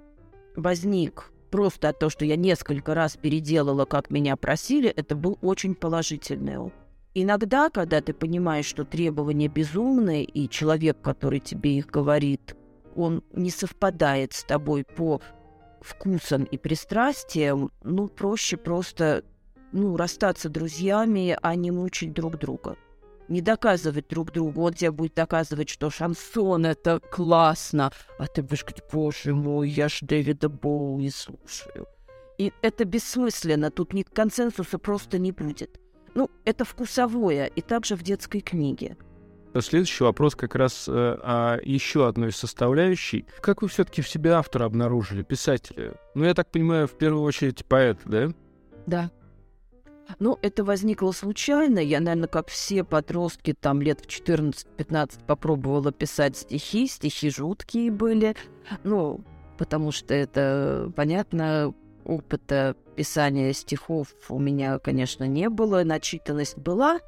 возник 0.55 1.33
просто 1.51 1.89
от 1.89 1.99
того, 1.99 2.11
что 2.11 2.25
я 2.25 2.37
несколько 2.37 2.95
раз 2.95 3.17
переделала, 3.17 3.87
как 3.87 4.11
меня 4.11 4.37
просили, 4.37 4.89
это 4.89 5.17
был 5.17 5.37
очень 5.43 5.75
положительный 5.75 6.59
опыт. 6.59 6.79
Иногда, 7.13 7.71
когда 7.71 8.01
ты 8.01 8.15
понимаешь, 8.15 8.67
что 8.67 8.85
требования 8.85 9.49
безумные, 9.49 10.23
и 10.23 10.49
человек, 10.49 10.97
который 11.03 11.41
тебе 11.41 11.77
их 11.79 11.89
говорит, 11.89 12.55
он 12.95 13.25
не 13.33 13.51
совпадает 13.51 14.33
с 14.33 14.45
тобой 14.45 14.85
по 14.85 15.21
вкусам 15.81 16.45
и 16.45 16.57
пристрастиям, 16.57 17.73
ну, 17.83 18.07
проще 18.07 18.57
просто 18.57 19.25
ну, 19.73 19.97
расстаться 19.97 20.49
друзьями, 20.49 21.37
а 21.43 21.57
не 21.57 21.73
мучить 21.73 22.13
друг 22.13 22.39
друга 22.39 22.77
не 23.29 23.41
доказывать 23.41 24.09
друг 24.09 24.33
другу. 24.33 24.63
Он 24.63 24.73
тебе 24.73 24.91
будет 24.91 25.15
доказывать, 25.15 25.69
что 25.69 25.91
шансон— 25.91 26.67
это 26.67 27.01
классно. 27.01 27.93
А 28.19 28.27
ты 28.27 28.43
будешь 28.43 28.63
говорить, 28.63 28.85
боже 28.93 29.35
мой, 29.35 29.69
я 29.69 29.89
ж 29.89 29.99
Дэвида 30.03 30.49
Боуи 30.49 31.11
слушаю. 31.11 31.87
И 32.39 32.53
это 32.63 32.85
бессмысленно, 32.85 33.71
тут 33.71 33.93
ни 33.93 34.03
консенсуса 34.03 34.79
просто 34.79 35.19
не 35.19 35.33
будет. 35.33 35.79
Ну, 36.15 36.31
это 36.45 36.65
вкусовое, 36.65 37.47
и 37.47 37.61
также 37.61 37.97
в 37.97 38.03
детской 38.03 38.41
книге. 38.41 38.97
Следующий 39.61 40.05
вопрос 40.05 40.35
как 40.35 40.55
раз 40.55 40.89
э, 40.89 40.93
о 40.93 41.59
еще 41.63 42.09
одной 42.09 42.33
составляющей. 42.33 43.27
Как 43.41 43.61
вы 43.61 43.69
все-таки 43.69 44.01
в 44.01 44.09
себе 44.09 44.33
автора 44.33 44.65
обнаружили, 44.65 45.23
писателя? 45.23 45.95
Ну, 46.15 46.25
я 46.25 46.33
так 46.33 46.51
понимаю, 46.51 46.89
в 46.89 46.93
первую 46.93 47.23
очередь 47.23 47.65
поэт, 47.67 47.99
да? 48.07 48.33
Да. 48.87 49.11
Ну, 50.19 50.39
это 50.43 50.65
возникло 50.65 51.13
случайно. 51.13 51.79
Я, 51.79 52.01
наверное, 52.01 52.29
как 52.29 52.49
все 52.49 52.85
подростки, 52.85 53.55
там 53.59 53.81
лет 53.81 54.01
в 54.01 54.07
14-15 54.07 55.25
попробовала 55.27 55.93
писать 55.93 56.37
стихи. 56.37 56.87
Стихи 56.87 57.31
жуткие 57.31 57.91
были. 57.91 58.35
Ну, 58.85 59.21
потому 59.59 59.93
что 59.93 60.15
это, 60.15 60.93
понятно, 60.97 61.75
опыта 62.05 62.77
писания 62.97 63.53
стихов 63.53 64.09
у 64.29 64.39
меня, 64.39 64.79
конечно, 64.79 65.25
не 65.25 65.49
было. 65.49 65.83
Начитанность 65.85 66.59
была, 66.59 67.01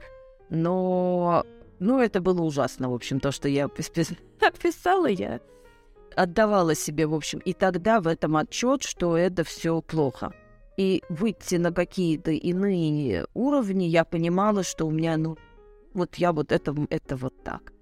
но... 0.51 1.45
Ну, 1.81 2.01
это 2.01 2.21
было 2.21 2.40
ужасно, 2.43 2.88
в 2.88 2.95
общем, 2.95 3.19
то, 3.19 3.33
что 3.33 3.49
я 3.49 3.69
писала, 4.62 5.07
я 5.07 5.40
отдавала 6.14 6.77
себе, 6.77 7.07
в 7.07 7.14
общем, 7.14 7.40
и 7.40 7.53
тогда 7.53 8.01
в 8.01 8.07
этом 8.07 8.37
отчет, 8.37 8.85
что 8.85 9.17
это 9.17 9.43
все 9.43 9.83
плохо 9.83 10.33
и 10.77 11.03
выйти 11.09 11.57
на 11.57 11.73
какие-то 11.73 12.31
иные 12.31 13.27
уровни, 13.35 13.85
я 13.85 14.05
понимала, 14.05 14.63
что 14.63 14.87
у 14.87 14.91
меня, 14.91 15.17
ну, 15.17 15.37
вот 15.93 16.17
я 16.17 16.33
вот 16.33 16.53
это, 16.53 16.75
это 16.91 17.17
вот 17.17 17.35
так. 17.45 17.73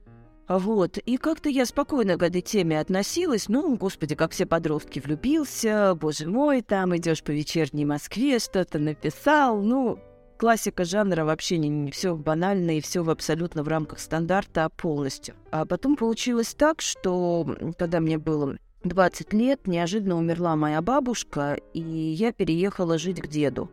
Вот, 0.49 0.99
и 0.99 1.17
как-то 1.17 1.49
я 1.49 1.65
спокойно 1.65 2.19
к 2.19 2.23
этой 2.23 2.43
теме 2.43 2.79
относилась. 2.79 3.49
Ну, 3.49 3.77
господи, 3.77 4.15
как 4.15 4.33
все 4.33 4.45
подростки, 4.45 5.01
влюбился, 5.01 5.95
боже 5.95 6.29
мой, 6.29 6.63
там 6.63 6.95
идешь 6.97 7.23
по 7.23 7.31
вечерней 7.31 7.85
Москве, 7.85 8.39
что-то 8.39 8.79
написал. 8.79 9.63
Ну, 9.63 9.99
классика 10.37 10.85
жанра 10.85 11.25
вообще 11.25 11.57
не, 11.59 11.69
не 11.69 11.91
все 11.91 12.17
банально 12.17 12.77
и 12.77 12.81
все 12.81 13.09
абсолютно 13.09 13.63
в 13.63 13.69
рамках 13.69 14.01
стандарта, 14.01 14.69
полностью. 14.77 15.37
А 15.53 15.65
потом 15.65 15.97
получилось 15.97 16.55
так, 16.55 16.81
что 16.81 17.57
когда 17.79 18.01
мне 18.01 18.19
было 18.19 18.57
20 18.85 19.33
лет 19.33 19.67
неожиданно 19.67 20.17
умерла 20.17 20.57
моя 20.57 20.83
бабушка, 20.83 21.59
и 21.73 21.81
я 21.81 22.33
переехала 22.33 22.99
жить 22.99 23.21
к 23.21 23.29
деду. 23.29 23.71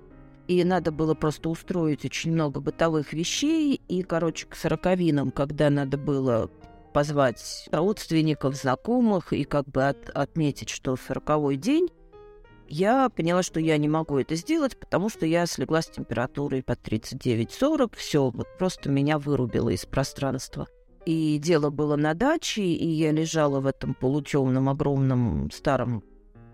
и 0.48 0.64
надо 0.64 0.92
было 0.92 1.14
просто 1.14 1.50
устроить 1.50 2.06
очень 2.06 2.32
много 2.32 2.60
бытовых 2.60 3.14
вещей, 3.14 3.80
и, 3.88 4.02
короче, 4.02 4.48
к 4.48 4.56
сороковинам, 4.56 5.30
когда 5.30 5.70
надо 5.70 5.98
было 5.98 6.50
позвать 6.92 7.68
родственников, 7.72 8.56
знакомых 8.56 9.32
и 9.32 9.44
как 9.44 9.68
бы 9.68 9.88
от, 9.88 10.10
отметить, 10.10 10.70
что 10.70 10.96
сороковой 10.96 11.56
день, 11.56 11.90
я 12.68 13.10
поняла, 13.10 13.44
что 13.44 13.60
я 13.60 13.78
не 13.78 13.88
могу 13.88 14.18
это 14.18 14.36
сделать, 14.36 14.80
потому 14.80 15.10
что 15.10 15.26
я 15.26 15.46
слегла 15.46 15.82
с 15.82 15.88
температурой 15.88 16.64
под 16.64 16.80
39-40, 16.80 17.96
все, 17.96 18.30
вот 18.30 18.48
просто 18.58 18.90
меня 18.90 19.20
вырубило 19.20 19.70
из 19.70 19.86
пространства. 19.86 20.68
И 21.06 21.38
дело 21.40 21.70
было 21.70 21.96
на 21.96 22.14
даче, 22.14 22.62
и 22.62 22.88
я 22.88 23.12
лежала 23.12 23.60
в 23.60 23.66
этом 23.66 23.94
полутемном 23.94 24.70
огромном 24.70 25.50
старом 25.52 26.04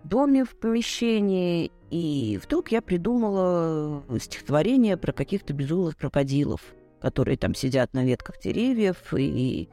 доме 0.04 0.44
в 0.44 0.56
помещении, 0.56 1.72
и 1.90 2.38
вдруг 2.42 2.70
я 2.70 2.80
придумала 2.80 4.02
стихотворение 4.20 4.96
про 4.96 5.12
каких-то 5.12 5.52
безумных 5.52 5.96
крокодилов, 5.96 6.60
которые 7.00 7.36
там 7.36 7.54
сидят 7.54 7.92
на 7.92 8.04
ветках 8.04 8.40
деревьев, 8.40 9.12
и 9.16 9.68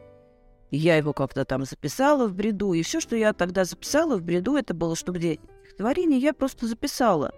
я 0.71 0.97
его 0.97 1.13
как-то 1.13 1.45
там 1.45 1.65
записала 1.65 2.27
в 2.27 2.33
бреду, 2.33 2.73
и 2.73 2.81
все, 2.81 2.99
что 2.99 3.15
я 3.15 3.33
тогда 3.33 3.63
записала 3.63 4.17
в 4.17 4.23
бреду, 4.23 4.55
это 4.55 4.73
было, 4.73 4.95
что 4.95 5.11
где 5.11 5.39
стихотворение 5.65 6.19
я 6.19 6.33
просто 6.33 6.67
записала. 6.67 7.31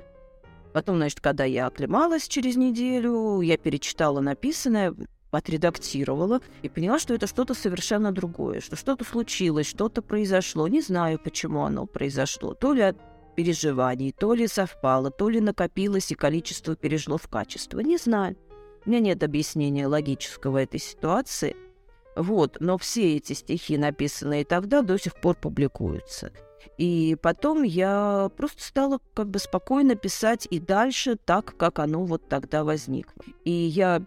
Потом, 0.73 0.97
значит, 0.97 1.21
когда 1.21 1.45
я 1.45 1.67
оклемалась 1.67 2.27
через 2.27 2.57
неделю, 2.57 3.41
я 3.41 3.57
перечитала 3.57 4.19
написанное, 4.19 4.93
отредактировала 5.35 6.41
и 6.61 6.69
поняла, 6.69 6.99
что 6.99 7.13
это 7.13 7.27
что-то 7.27 7.53
совершенно 7.53 8.11
другое, 8.11 8.61
что 8.61 8.75
что-то 8.75 9.03
случилось, 9.03 9.67
что-то 9.67 10.01
произошло. 10.01 10.67
Не 10.67 10.81
знаю, 10.81 11.19
почему 11.19 11.63
оно 11.63 11.85
произошло. 11.85 12.53
То 12.53 12.73
ли 12.73 12.81
от 12.81 12.97
переживаний, 13.35 14.11
то 14.11 14.33
ли 14.33 14.47
совпало, 14.47 15.11
то 15.11 15.29
ли 15.29 15.39
накопилось 15.39 16.11
и 16.11 16.15
количество 16.15 16.75
перешло 16.75 17.17
в 17.17 17.27
качество. 17.27 17.79
Не 17.79 17.97
знаю. 17.97 18.35
У 18.85 18.89
меня 18.89 18.99
нет 18.99 19.23
объяснения 19.23 19.87
логического 19.87 20.59
этой 20.59 20.79
ситуации. 20.79 21.55
Вот, 22.15 22.57
но 22.59 22.77
все 22.77 23.17
эти 23.17 23.33
стихи, 23.33 23.77
написанные 23.77 24.45
тогда, 24.45 24.81
до 24.81 24.97
сих 24.97 25.19
пор 25.19 25.35
публикуются. 25.35 26.31
И 26.77 27.17
потом 27.21 27.63
я 27.63 28.29
просто 28.37 28.63
стала 28.63 28.99
как 29.13 29.29
бы 29.29 29.39
спокойно 29.39 29.95
писать 29.95 30.47
и 30.49 30.59
дальше 30.59 31.15
так, 31.15 31.55
как 31.57 31.79
оно 31.79 32.05
вот 32.05 32.27
тогда 32.27 32.63
возникло. 32.63 33.23
И 33.43 33.51
я 33.51 34.01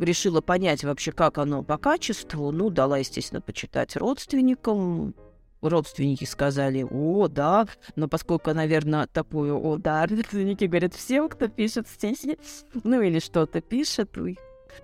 решила 0.00 0.40
понять 0.40 0.84
вообще, 0.84 1.12
как 1.12 1.38
оно 1.38 1.62
по 1.62 1.78
качеству. 1.78 2.50
Ну, 2.50 2.70
дала, 2.70 2.98
естественно, 2.98 3.40
почитать 3.40 3.96
родственникам. 3.96 5.14
Родственники 5.60 6.24
сказали, 6.24 6.86
о, 6.90 7.28
да, 7.28 7.68
но 7.94 8.08
поскольку, 8.08 8.54
наверное, 8.54 9.06
такое, 9.06 9.52
о, 9.52 9.76
да, 9.76 10.06
родственники 10.06 10.64
говорят 10.64 10.94
всем, 10.94 11.28
кто 11.28 11.48
пишет 11.48 11.86
стихи, 11.86 12.38
ну 12.82 13.02
или 13.02 13.18
что-то 13.18 13.60
пишет, 13.60 14.10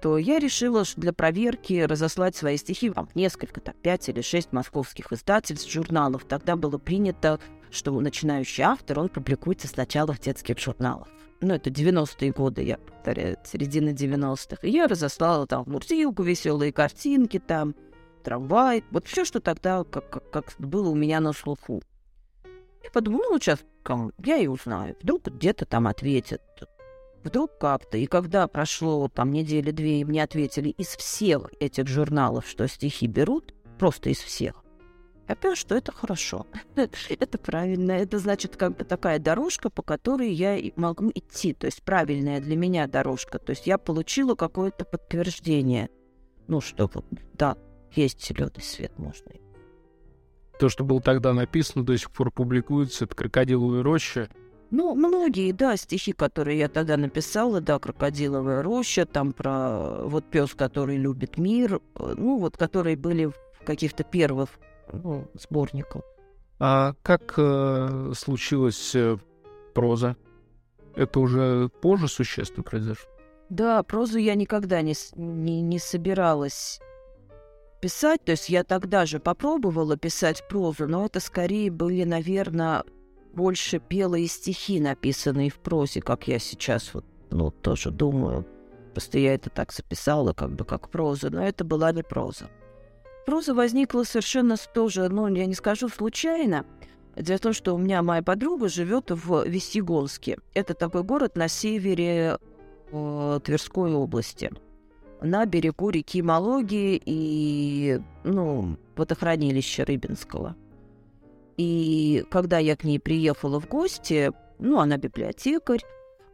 то 0.02 0.18
я 0.18 0.38
решила 0.38 0.84
для 0.96 1.14
проверки 1.14 1.80
разослать 1.80 2.36
свои 2.36 2.58
стихи 2.58 2.90
в 2.90 3.08
несколько, 3.14 3.60
там, 3.62 3.74
пять 3.82 4.08
или 4.10 4.20
шесть 4.20 4.52
московских 4.52 5.12
издательств, 5.12 5.72
журналов. 5.72 6.24
Тогда 6.28 6.56
было 6.56 6.76
принято, 6.76 7.40
что 7.70 7.98
начинающий 7.98 8.64
автор, 8.64 9.00
он 9.00 9.08
публикуется 9.08 9.68
сначала 9.68 10.12
в 10.12 10.20
детских 10.20 10.58
журналах. 10.58 11.08
Ну, 11.40 11.54
это 11.54 11.70
90-е 11.70 12.32
годы, 12.32 12.62
я 12.62 12.78
повторяю, 12.78 13.36
середина 13.44 13.90
90-х. 13.90 14.66
И 14.66 14.70
я 14.70 14.86
разослала 14.86 15.46
там 15.46 15.64
мурзилку, 15.66 16.22
веселые 16.22 16.72
картинки 16.72 17.38
там, 17.38 17.74
трамвай, 18.24 18.84
вот 18.90 19.06
все, 19.06 19.24
что 19.24 19.40
тогда 19.40 19.84
как, 19.84 20.08
как, 20.10 20.30
как 20.30 20.54
было 20.58 20.88
у 20.88 20.94
меня 20.94 21.20
на 21.20 21.32
слуху. 21.32 21.82
Я 22.82 22.90
подумала, 22.90 23.24
ну, 23.30 23.38
сейчас 23.38 23.60
я 24.24 24.36
и 24.38 24.46
узнаю. 24.46 24.96
Вдруг 25.00 25.26
где-то 25.26 25.66
там 25.66 25.86
ответят 25.86 26.42
вдруг 27.26 27.58
как-то, 27.58 27.98
и 27.98 28.06
когда 28.06 28.46
прошло 28.46 29.08
там 29.08 29.32
недели 29.32 29.70
две, 29.72 30.00
и 30.00 30.04
мне 30.04 30.22
ответили 30.22 30.70
из 30.70 30.88
всех 30.88 31.50
этих 31.60 31.86
журналов, 31.88 32.46
что 32.48 32.66
стихи 32.68 33.06
берут, 33.06 33.52
просто 33.78 34.10
из 34.10 34.18
всех, 34.18 34.64
я 35.28 35.36
поняла, 35.36 35.56
что 35.56 35.74
это 35.74 35.92
хорошо, 35.92 36.46
это 36.76 37.38
правильно, 37.38 37.92
это 37.92 38.18
значит 38.18 38.56
как 38.56 38.76
бы 38.76 38.84
такая 38.84 39.18
дорожка, 39.18 39.70
по 39.70 39.82
которой 39.82 40.32
я 40.32 40.58
могу 40.76 41.10
идти, 41.14 41.52
то 41.52 41.66
есть 41.66 41.82
правильная 41.82 42.40
для 42.40 42.56
меня 42.56 42.86
дорожка, 42.86 43.38
то 43.38 43.50
есть 43.50 43.66
я 43.66 43.78
получила 43.78 44.34
какое-то 44.34 44.84
подтверждение, 44.84 45.90
ну 46.46 46.60
что 46.60 46.90
вот, 46.92 47.04
да, 47.34 47.56
есть 47.92 48.26
зеленый 48.26 48.62
свет, 48.62 48.92
можно. 48.98 49.32
То, 50.58 50.68
что 50.70 50.84
было 50.84 51.02
тогда 51.02 51.34
написано, 51.34 51.84
до 51.84 51.98
сих 51.98 52.10
пор 52.10 52.30
публикуется, 52.30 53.04
это 53.04 53.14
«Крокодиловая 53.14 53.82
роща», 53.82 54.30
ну, 54.70 54.96
многие, 54.96 55.52
да, 55.52 55.76
стихи, 55.76 56.12
которые 56.12 56.58
я 56.58 56.68
тогда 56.68 56.96
написала, 56.96 57.60
да, 57.60 57.78
«Крокодиловая 57.78 58.62
роща», 58.62 59.06
там 59.06 59.32
про 59.32 60.02
вот 60.02 60.24
пес, 60.24 60.54
который 60.54 60.96
любит 60.96 61.38
мир, 61.38 61.80
э, 61.94 62.14
ну, 62.16 62.38
вот, 62.38 62.56
которые 62.56 62.96
были 62.96 63.26
в 63.26 63.34
каких-то 63.64 64.02
первых 64.02 64.50
ну, 64.92 65.28
сборниках. 65.34 66.02
А 66.58 66.94
как 67.02 67.34
э, 67.36 68.12
случилась 68.16 68.94
э, 68.94 69.18
проза? 69.74 70.16
Это 70.94 71.20
уже 71.20 71.68
позже 71.82 72.08
существенно 72.08 72.62
произошло? 72.62 73.10
Да, 73.50 73.82
прозу 73.82 74.18
я 74.18 74.34
никогда 74.34 74.80
не, 74.82 74.94
не, 75.14 75.60
не 75.60 75.78
собиралась 75.78 76.80
писать. 77.80 78.24
То 78.24 78.32
есть 78.32 78.48
я 78.48 78.64
тогда 78.64 79.06
же 79.06 79.20
попробовала 79.20 79.96
писать 79.96 80.42
прозу, 80.48 80.88
но 80.88 81.06
это 81.06 81.20
скорее 81.20 81.70
были, 81.70 82.04
наверное, 82.04 82.84
больше 83.34 83.80
и 84.16 84.26
стихи, 84.26 84.80
написанные 84.80 85.50
в 85.50 85.58
прозе, 85.58 86.00
как 86.00 86.26
я 86.26 86.38
сейчас 86.38 86.94
вот, 86.94 87.04
ну, 87.30 87.50
тоже 87.50 87.90
думаю. 87.90 88.46
Просто 88.92 89.18
я 89.18 89.34
это 89.34 89.50
так 89.50 89.72
записала, 89.72 90.32
как 90.32 90.52
бы 90.52 90.64
как 90.64 90.88
проза, 90.88 91.28
но 91.28 91.46
это 91.46 91.64
была 91.64 91.92
не 91.92 92.02
проза. 92.02 92.48
Проза 93.26 93.54
возникла 93.54 94.04
совершенно 94.04 94.56
тоже, 94.72 95.08
ну, 95.08 95.26
я 95.28 95.46
не 95.46 95.54
скажу 95.54 95.88
случайно. 95.88 96.64
Дело 97.16 97.38
в 97.38 97.40
том, 97.40 97.52
что 97.52 97.74
у 97.74 97.78
меня 97.78 98.02
моя 98.02 98.22
подруга 98.22 98.68
живет 98.68 99.10
в 99.10 99.44
Весьегонске. 99.46 100.38
Это 100.54 100.74
такой 100.74 101.02
город 101.02 101.36
на 101.36 101.48
севере 101.48 102.38
э, 102.92 103.40
Тверской 103.44 103.92
области, 103.92 104.50
на 105.20 105.44
берегу 105.44 105.90
реки 105.90 106.22
Малоги 106.22 107.02
и, 107.04 108.00
ну, 108.24 108.76
водохранилища 108.96 109.84
Рыбинского– 109.84 110.56
и 111.56 112.24
когда 112.30 112.58
я 112.58 112.76
к 112.76 112.84
ней 112.84 112.98
приехала 112.98 113.60
в 113.60 113.68
гости, 113.68 114.30
ну, 114.58 114.78
она 114.78 114.98
библиотекарь, 114.98 115.82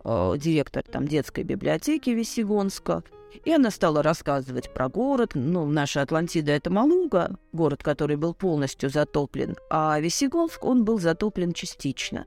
э, 0.05 0.35
директор 0.37 0.83
там 0.83 1.07
детской 1.07 1.45
библиотеки 1.45 2.11
Весегонска, 2.11 3.05
и 3.45 3.53
она 3.53 3.71
стала 3.71 4.03
рассказывать 4.03 4.73
про 4.73 4.89
город. 4.89 5.33
Ну, 5.35 5.67
наша 5.67 6.03
Атлантида— 6.03 6.53
это 6.53 6.71
Малуга, 6.71 7.37
город, 7.53 7.83
который 7.83 8.17
был 8.17 8.35
полностью 8.35 8.91
затоплен, 8.91 9.57
а 9.71 9.99
Весегонск, 10.01 10.65
он 10.65 10.85
был 10.85 10.99
затоплен 10.99 11.53
частично. 11.53 12.27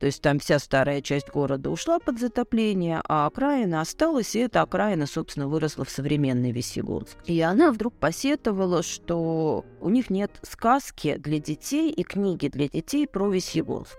То 0.00 0.06
есть 0.06 0.22
там 0.22 0.38
вся 0.38 0.58
старая 0.58 1.02
часть 1.02 1.28
города 1.28 1.68
ушла 1.68 1.98
под 1.98 2.18
затопление, 2.18 3.02
а 3.06 3.26
окраина 3.26 3.82
осталась, 3.82 4.34
и 4.34 4.38
эта 4.38 4.62
окраина, 4.62 5.06
собственно, 5.06 5.46
выросла 5.46 5.84
в 5.84 5.90
современный 5.90 6.52
Весегонск. 6.52 7.18
И 7.26 7.38
она 7.42 7.70
вдруг 7.70 7.92
посетовала, 7.92 8.82
что 8.82 9.66
у 9.78 9.90
них 9.90 10.08
нет 10.08 10.30
сказки 10.42 11.16
для 11.18 11.38
детей 11.38 11.90
и 11.92 12.02
книги 12.02 12.48
для 12.48 12.66
детей 12.68 13.06
про 13.06 13.28
Весегонск. 13.28 13.98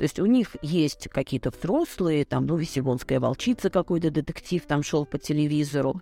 То 0.00 0.04
есть 0.04 0.18
у 0.18 0.24
них 0.24 0.56
есть 0.62 1.08
какие-то 1.10 1.50
взрослые, 1.50 2.24
там, 2.24 2.46
ну, 2.46 2.56
Весегонская 2.56 3.20
волчица 3.20 3.68
какой-то 3.68 4.10
детектив 4.10 4.64
там 4.64 4.82
шел 4.82 5.04
по 5.04 5.18
телевизору. 5.18 6.00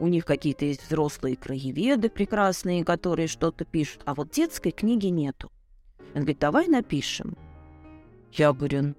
У 0.00 0.08
них 0.08 0.24
какие-то 0.24 0.64
есть 0.64 0.86
взрослые 0.86 1.36
краеведы 1.36 2.08
прекрасные, 2.08 2.86
которые 2.86 3.28
что-то 3.28 3.66
пишут, 3.66 4.00
а 4.06 4.14
вот 4.14 4.30
детской 4.30 4.70
книги 4.70 5.08
нету. 5.08 5.52
Он 6.14 6.22
говорит, 6.22 6.38
давай 6.38 6.68
напишем. 6.68 7.36
Я 8.32 8.54
говорю, 8.54 8.94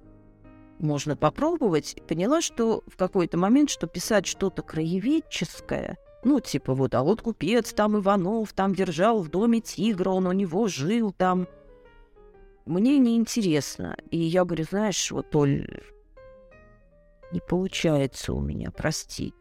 можно 0.77 1.15
попробовать. 1.17 1.99
Поняла, 2.07 2.39
что 2.41 2.83
в 2.85 2.97
какой-то 2.97 3.39
момент, 3.39 3.71
что 3.71 3.87
писать 3.87 4.27
что-то 4.27 4.61
краеведческое, 4.61 5.97
ну, 6.23 6.39
типа 6.39 6.75
вот, 6.75 6.93
а 6.93 7.01
вот 7.01 7.23
купец 7.23 7.73
там 7.73 7.97
Иванов 7.97 8.53
там 8.53 8.75
держал 8.75 9.23
в 9.23 9.29
доме 9.29 9.59
тигра, 9.59 10.11
он 10.11 10.27
у 10.27 10.33
него 10.33 10.67
жил 10.67 11.11
там. 11.11 11.47
Мне 12.65 12.97
неинтересно. 12.97 13.95
И 14.09 14.17
я 14.17 14.43
говорю, 14.43 14.63
знаешь, 14.63 15.11
вот, 15.11 15.35
Оль, 15.35 15.67
не 17.31 17.39
получается 17.39 18.33
у 18.33 18.41
меня, 18.41 18.71
прости. 18.71 19.33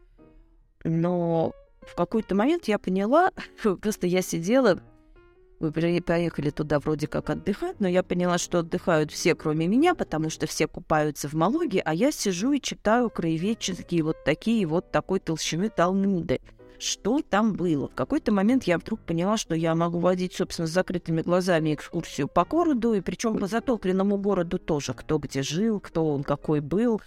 Но 0.83 1.53
в 1.81 1.95
какой-то 1.95 2.35
момент 2.35 2.67
я 2.67 2.77
поняла, 2.77 3.31
просто 3.81 4.05
я 4.05 4.21
сидела, 4.21 4.79
мы 5.59 5.71
поехали 5.71 6.49
туда 6.51 6.79
вроде 6.79 7.07
как 7.07 7.29
отдыхать, 7.29 7.79
но 7.79 7.87
я 7.87 8.03
поняла, 8.03 8.37
что 8.37 8.59
отдыхают 8.59 9.11
все, 9.11 9.33
кроме 9.33 9.67
меня, 9.67 9.95
потому 9.95 10.29
что 10.29 10.45
все 10.45 10.67
купаются 10.67 11.27
в 11.27 11.33
Малоге, 11.33 11.81
а 11.83 11.93
я 11.93 12.11
сижу 12.11 12.51
и 12.51 12.61
читаю 12.61 13.09
краеведческие 13.09 14.03
вот 14.03 14.23
такие 14.23 14.65
вот 14.67 14.91
такой 14.91 15.19
толщины 15.19 15.69
Талмуды. 15.69 16.41
Что 16.79 17.21
там 17.21 17.53
было? 17.53 17.87
В 17.87 17.95
какой-то 17.95 18.31
момент 18.31 18.65
я 18.65 18.77
вдруг 18.77 18.99
поняла, 18.99 19.37
что 19.37 19.55
я 19.55 19.75
могу 19.75 19.99
водить, 19.99 20.33
собственно, 20.33 20.67
с 20.67 20.71
закрытыми 20.71 21.21
глазами 21.21 21.73
экскурсию 21.73 22.27
по 22.27 22.45
городу, 22.45 22.93
и 22.93 23.01
причем 23.01 23.37
по 23.37 23.47
затопленному 23.47 24.17
городу 24.17 24.59
тоже, 24.59 24.93
кто 24.93 25.17
где 25.17 25.41
жил, 25.41 25.79
кто 25.79 26.07
он 26.13 26.23
какой 26.23 26.59
был. 26.59 27.01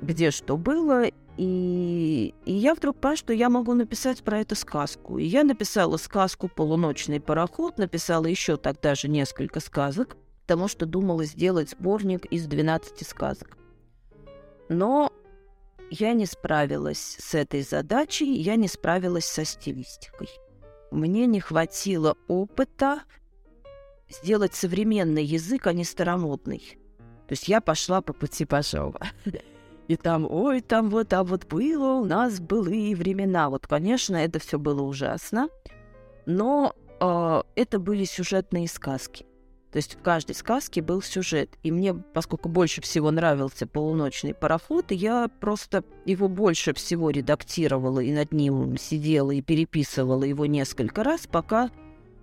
где 0.00 0.30
что 0.30 0.56
было, 0.56 1.04
и, 1.36 2.34
и 2.44 2.52
я 2.52 2.74
вдруг 2.74 2.96
поняла, 2.96 3.16
что 3.16 3.32
я 3.32 3.48
могу 3.48 3.74
написать 3.74 4.22
про 4.22 4.40
это 4.40 4.54
сказку. 4.54 5.18
И 5.18 5.24
я 5.24 5.44
написала 5.44 5.96
сказку 5.96 6.48
«Полуночный 6.48 7.20
пароход», 7.20 7.78
написала 7.78 8.26
еще 8.26 8.56
тогда 8.56 8.94
же 8.94 9.08
несколько 9.08 9.60
сказок, 9.60 10.16
потому 10.42 10.68
что 10.68 10.86
думала 10.86 11.24
сделать 11.24 11.70
сборник 11.70 12.26
из 12.26 12.46
12 12.46 13.06
сказок. 13.06 13.56
Но 14.68 15.12
я 15.90 16.12
не 16.12 16.26
справилась 16.26 17.16
с 17.18 17.34
этой 17.34 17.62
задачей, 17.62 18.32
я 18.34 18.56
не 18.56 18.68
справилась 18.68 19.26
со 19.26 19.44
стилистикой. 19.44 20.28
Мне 20.90 21.26
не 21.26 21.40
хватило 21.40 22.16
опыта 22.28 23.02
сделать 24.08 24.54
современный 24.54 25.24
язык, 25.24 25.66
а 25.66 25.72
не 25.72 25.84
старомодный. 25.84 26.78
То 27.26 27.32
есть 27.32 27.48
я 27.48 27.60
пошла 27.60 28.00
по 28.00 28.12
пути 28.12 28.44
Пажова. 28.44 29.00
И 29.88 29.96
там, 29.96 30.26
ой, 30.30 30.60
там 30.60 30.88
вот, 30.88 31.12
а 31.12 31.24
вот 31.24 31.46
было 31.46 31.94
у 31.94 32.04
нас 32.04 32.40
былые 32.40 32.96
времена. 32.96 33.50
Вот, 33.50 33.66
конечно, 33.66 34.16
это 34.16 34.38
все 34.38 34.58
было 34.58 34.82
ужасно, 34.82 35.48
но 36.24 36.74
э, 37.00 37.42
это 37.54 37.78
были 37.78 38.04
сюжетные 38.04 38.66
сказки. 38.66 39.26
То 39.74 39.78
есть 39.78 39.96
в 39.96 40.02
каждой 40.02 40.36
сказке 40.36 40.82
был 40.82 41.02
сюжет. 41.02 41.50
И 41.64 41.72
мне, 41.72 41.94
поскольку 41.94 42.48
больше 42.48 42.80
всего 42.80 43.10
нравился 43.10 43.66
полуночный 43.66 44.32
пароход, 44.32 44.92
я 44.92 45.26
просто 45.40 45.82
его 46.04 46.28
больше 46.28 46.72
всего 46.74 47.10
редактировала 47.10 47.98
и 47.98 48.12
над 48.12 48.30
ним 48.30 48.76
сидела 48.78 49.32
и 49.32 49.42
переписывала 49.42 50.22
его 50.22 50.46
несколько 50.46 51.02
раз, 51.02 51.26
пока 51.26 51.72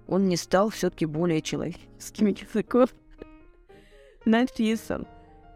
он 0.08 0.30
не 0.30 0.38
стал 0.38 0.70
все-таки 0.70 1.06
более 1.06 1.42
человеческим 1.42 2.28
языком 2.28 2.88
написан. 4.26 5.06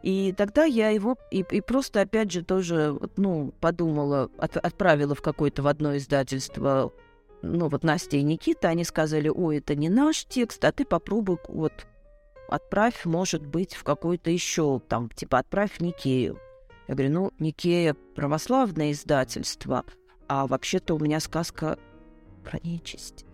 И 0.03 0.33
тогда 0.35 0.65
я 0.65 0.89
его 0.89 1.15
и, 1.31 1.45
и 1.49 1.61
просто 1.61 2.01
опять 2.01 2.29
же 2.29 2.43
тоже, 2.43 2.99
ну, 3.15 3.53
подумала, 3.61 4.29
от, 4.37 4.57
отправила 4.57 5.15
в 5.15 5.21
какое-то 5.21 5.63
в 5.63 5.67
одно 5.67 5.95
издательство 5.95 6.91
ну 7.41 7.67
вот 7.67 7.83
Настя 7.83 8.17
и 8.17 8.23
Никита, 8.23 8.69
они 8.69 8.83
сказали, 8.83 9.29
ой, 9.29 9.57
это 9.57 9.75
не 9.75 9.89
наш 9.89 10.25
текст, 10.25 10.63
а 10.65 10.71
ты 10.71 10.85
попробуй 10.85 11.37
вот 11.47 11.85
отправь, 12.47 13.05
может 13.05 13.45
быть, 13.45 13.75
в 13.75 13.83
какой-то 13.83 14.29
еще, 14.29 14.81
там, 14.87 15.09
типа, 15.09 15.39
отправь 15.39 15.79
Никею. 15.79 16.39
Я 16.87 16.95
говорю, 16.95 17.13
ну, 17.13 17.31
Никея 17.39 17.95
православное 18.15 18.91
издательство, 18.91 19.85
а 20.27 20.47
вообще-то 20.47 20.95
у 20.95 20.99
меня 20.99 21.19
сказка 21.19 21.79
про 22.43 22.59
нечисть. 22.63 23.25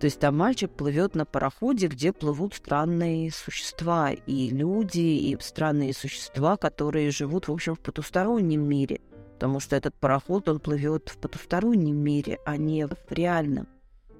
То 0.00 0.04
есть 0.04 0.20
там 0.20 0.36
мальчик 0.36 0.70
плывет 0.70 1.16
на 1.16 1.24
пароходе, 1.24 1.88
где 1.88 2.12
плывут 2.12 2.54
странные 2.54 3.32
существа, 3.32 4.12
и 4.12 4.50
люди, 4.50 5.00
и 5.00 5.36
странные 5.40 5.92
существа, 5.92 6.56
которые 6.56 7.10
живут, 7.10 7.48
в 7.48 7.52
общем, 7.52 7.74
в 7.74 7.80
потустороннем 7.80 8.62
мире 8.62 9.00
потому 9.38 9.60
что 9.60 9.76
этот 9.76 9.94
пароход, 9.94 10.48
он 10.48 10.58
плывет 10.58 11.10
в 11.10 11.16
потустороннем 11.16 11.94
мире, 11.94 12.40
а 12.44 12.56
не 12.56 12.88
в 12.88 12.96
реальном, 13.08 13.68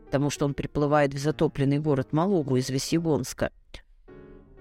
потому 0.05 0.31
что 0.31 0.45
он 0.45 0.55
приплывает 0.55 1.13
в 1.13 1.19
затопленный 1.19 1.81
город 1.81 2.13
Малогу 2.13 2.55
из 2.55 2.71
Весьегонска. 2.71 3.51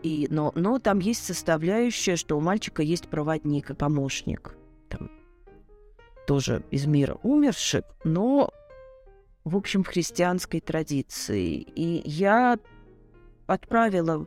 И, 0.01 0.27
но, 0.31 0.51
но 0.55 0.79
там 0.79 0.97
есть 0.97 1.23
составляющая, 1.23 2.15
что 2.15 2.35
у 2.35 2.41
мальчика 2.41 2.81
есть 2.81 3.07
проводник 3.07 3.69
и 3.69 3.75
помощник. 3.75 4.55
Там, 4.89 5.11
тоже 6.25 6.63
из 6.71 6.87
мира 6.87 7.19
умерших, 7.21 7.83
но, 8.03 8.49
в 9.43 9.55
общем, 9.55 9.83
в 9.83 9.87
христианской 9.87 10.59
традиции. 10.59 11.67
И 11.75 12.01
я 12.03 12.57
отправила 13.45 14.25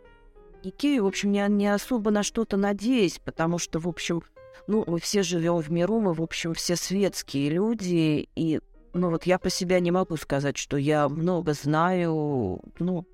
Икею, 0.62 1.03
в 1.03 1.07
общем, 1.09 1.33
не, 1.33 1.45
не 1.49 1.66
особо 1.66 2.12
на 2.12 2.23
что-то 2.23 2.57
надеясь, 2.57 3.19
потому 3.19 3.59
что, 3.59 3.81
в 3.81 3.88
общем, 3.88 4.23
ну, 4.66 4.85
мы 4.87 4.99
все 5.01 5.23
живем 5.23 5.59
в 5.59 5.70
миру, 5.70 6.01
мы, 6.01 6.12
в 6.12 6.23
общем, 6.23 6.55
все 6.55 6.77
светские 6.77 7.51
люди, 7.51 8.29
и, 8.35 8.61
ну, 8.92 9.11
вот 9.11 9.25
я 9.25 9.38
по 9.38 9.51
себя 9.51 9.81
не 9.81 9.90
могу 9.90 10.16
сказать, 10.16 10.57
что 10.57 10.77
я 10.77 11.09
много 11.09 11.53
знаю, 11.53 12.61
ну, 12.79 13.07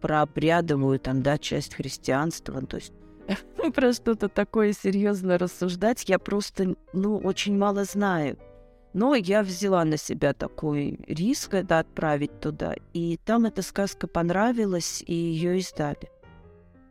про 0.00 0.22
обрядовую, 0.22 0.98
там, 0.98 1.22
да, 1.22 1.38
часть 1.38 1.74
христианства, 1.74 2.60
то 2.66 2.76
есть 2.76 2.92
про 3.74 3.92
что-то 3.92 4.28
такое 4.28 4.72
серьезно 4.72 5.38
рассуждать 5.38 6.08
я 6.08 6.18
просто, 6.18 6.74
ну, 6.92 7.18
очень 7.18 7.56
мало 7.56 7.84
знаю. 7.84 8.38
Но 8.94 9.14
я 9.14 9.42
взяла 9.42 9.84
на 9.84 9.96
себя 9.96 10.34
такой 10.34 10.98
риск 11.06 11.54
это 11.54 11.78
отправить 11.78 12.40
туда, 12.40 12.74
и 12.92 13.18
там 13.24 13.46
эта 13.46 13.62
сказка 13.62 14.06
понравилась, 14.06 15.02
и 15.06 15.14
ее 15.14 15.58
издали. 15.58 16.10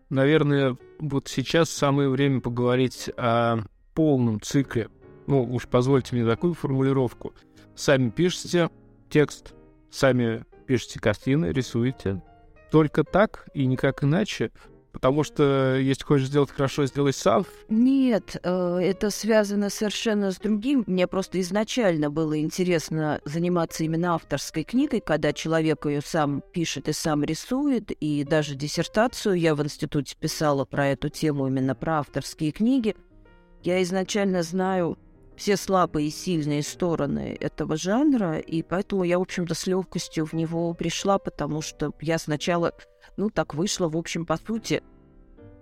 Наверное, 0.09 0.77
вот 0.99 1.27
сейчас 1.27 1.69
самое 1.69 2.09
время 2.09 2.41
поговорить 2.41 3.09
о 3.17 3.59
полном 3.93 4.41
цикле, 4.41 4.89
ну 5.27 5.43
уж 5.43 5.67
позвольте 5.67 6.15
мне 6.15 6.25
такую 6.25 6.53
формулировку, 6.53 7.33
сами 7.75 8.09
пишете 8.09 8.69
текст, 9.09 9.53
сами 9.89 10.45
пишете 10.65 10.99
картины, 10.99 11.47
рисуете. 11.47 12.21
Только 12.71 13.03
так 13.03 13.47
и 13.53 13.65
никак 13.65 14.03
иначе 14.03 14.51
Потому 14.91 15.23
что 15.23 15.77
если 15.77 16.03
хочешь 16.03 16.27
сделать 16.27 16.51
хорошо, 16.51 16.85
сделай 16.85 17.13
сам. 17.13 17.45
Нет, 17.69 18.37
э, 18.43 18.77
это 18.81 19.09
связано 19.09 19.69
совершенно 19.69 20.31
с 20.31 20.37
другим. 20.37 20.83
Мне 20.85 21.07
просто 21.07 21.39
изначально 21.39 22.09
было 22.09 22.39
интересно 22.39 23.21
заниматься 23.23 23.83
именно 23.83 24.15
авторской 24.15 24.63
книгой, 24.63 24.99
когда 24.99 25.31
человек 25.31 25.85
ее 25.85 26.01
сам 26.01 26.43
пишет 26.51 26.89
и 26.89 26.93
сам 26.93 27.23
рисует. 27.23 27.91
И 27.91 28.25
даже 28.25 28.55
диссертацию 28.55 29.35
я 29.35 29.55
в 29.55 29.63
институте 29.63 30.15
писала 30.19 30.65
про 30.65 30.87
эту 30.87 31.09
тему, 31.09 31.47
именно 31.47 31.73
про 31.73 31.99
авторские 31.99 32.51
книги. 32.51 32.95
Я 33.63 33.81
изначально 33.83 34.43
знаю 34.43 34.97
все 35.35 35.57
слабые 35.57 36.07
и 36.07 36.11
сильные 36.11 36.63
стороны 36.63 37.37
этого 37.39 37.75
жанра, 37.75 38.37
и 38.37 38.61
поэтому 38.61 39.03
я, 39.03 39.17
в 39.17 39.23
общем-то, 39.23 39.55
с 39.55 39.67
легкостью 39.67 40.25
в 40.25 40.33
него 40.33 40.73
пришла, 40.73 41.17
потому 41.17 41.61
что 41.61 41.91
я 42.01 42.17
сначала, 42.17 42.73
ну, 43.17 43.29
так 43.29 43.55
вышло, 43.55 43.87
в 43.87 43.97
общем, 43.97 44.25
по 44.25 44.37
сути, 44.37 44.83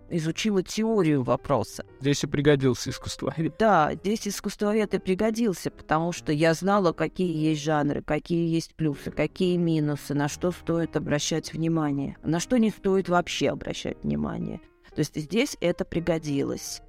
изучила 0.09 0.63
теорию 0.63 1.23
вопроса. 1.23 1.85
Здесь 2.01 2.23
и 2.23 2.27
пригодился 2.27 2.89
искусствовед. 2.89 3.55
Да, 3.59 3.93
здесь 3.93 4.27
искусствовед 4.27 4.93
и 4.93 4.99
пригодился, 4.99 5.71
потому 5.71 6.11
что 6.11 6.31
я 6.31 6.53
знала, 6.53 6.91
какие 6.91 7.49
есть 7.49 7.61
жанры, 7.61 8.01
какие 8.01 8.53
есть 8.53 8.75
плюсы, 8.75 9.11
какие 9.11 9.57
минусы, 9.57 10.13
на 10.13 10.27
что 10.27 10.51
стоит 10.51 10.95
обращать 10.95 11.53
внимание, 11.53 12.17
на 12.23 12.39
что 12.39 12.57
не 12.57 12.69
стоит 12.69 13.09
вообще 13.09 13.49
обращать 13.49 14.03
внимание. 14.03 14.61
То 14.93 14.99
есть 14.99 15.15
здесь 15.15 15.55
это 15.61 15.85
пригодилось. 15.85 16.81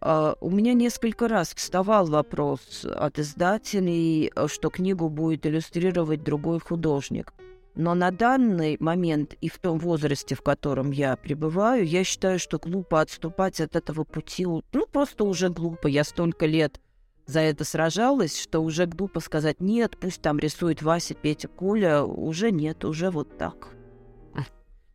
Uh, 0.00 0.36
у 0.40 0.50
меня 0.50 0.74
несколько 0.74 1.26
раз 1.26 1.52
вставал 1.54 2.06
вопрос 2.06 2.84
от 2.84 3.18
издателей, 3.18 4.32
что 4.46 4.70
книгу 4.70 5.08
будет 5.08 5.44
иллюстрировать 5.44 6.22
другой 6.22 6.60
художник. 6.60 7.32
Но 7.74 7.94
на 7.94 8.10
данный 8.10 8.76
момент 8.80 9.34
и 9.40 9.48
в 9.48 9.58
том 9.58 9.78
возрасте, 9.78 10.34
в 10.34 10.42
котором 10.42 10.90
я 10.90 11.16
пребываю, 11.16 11.86
я 11.86 12.02
считаю, 12.04 12.38
что 12.38 12.58
глупо 12.58 13.00
отступать 13.00 13.60
от 13.60 13.76
этого 13.76 14.04
пути. 14.04 14.46
Ну, 14.46 14.62
просто 14.92 15.24
уже 15.24 15.48
глупо. 15.48 15.86
Я 15.86 16.02
столько 16.04 16.46
лет 16.46 16.80
за 17.26 17.40
это 17.40 17.64
сражалась, 17.64 18.40
что 18.40 18.60
уже 18.60 18.86
глупо 18.86 19.20
сказать 19.20 19.60
«нет, 19.60 19.96
пусть 20.00 20.22
там 20.22 20.38
рисует 20.38 20.82
Вася, 20.82 21.14
Петя, 21.14 21.46
Коля». 21.46 22.02
Уже 22.02 22.50
нет, 22.50 22.84
уже 22.84 23.10
вот 23.10 23.38
так. 23.38 23.68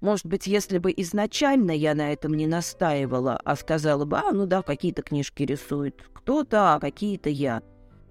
Может 0.04 0.26
быть, 0.26 0.48
если 0.48 0.80
бы 0.80 0.94
изначально 0.98 1.72
я 1.72 1.96
на 1.96 2.12
этом 2.12 2.34
не 2.34 2.46
настаивала, 2.46 3.39
а 3.46 3.56
сказала 3.56 4.04
бы, 4.04 4.18
а, 4.18 4.34
ну 4.34 4.46
да, 4.46 4.62
какие-то 4.62 5.02
книжки 5.02 5.44
рисует 5.44 5.96
кто-то, 6.13 6.74
а 6.74 6.80
какие-то 6.82 7.30
я. 7.30 7.62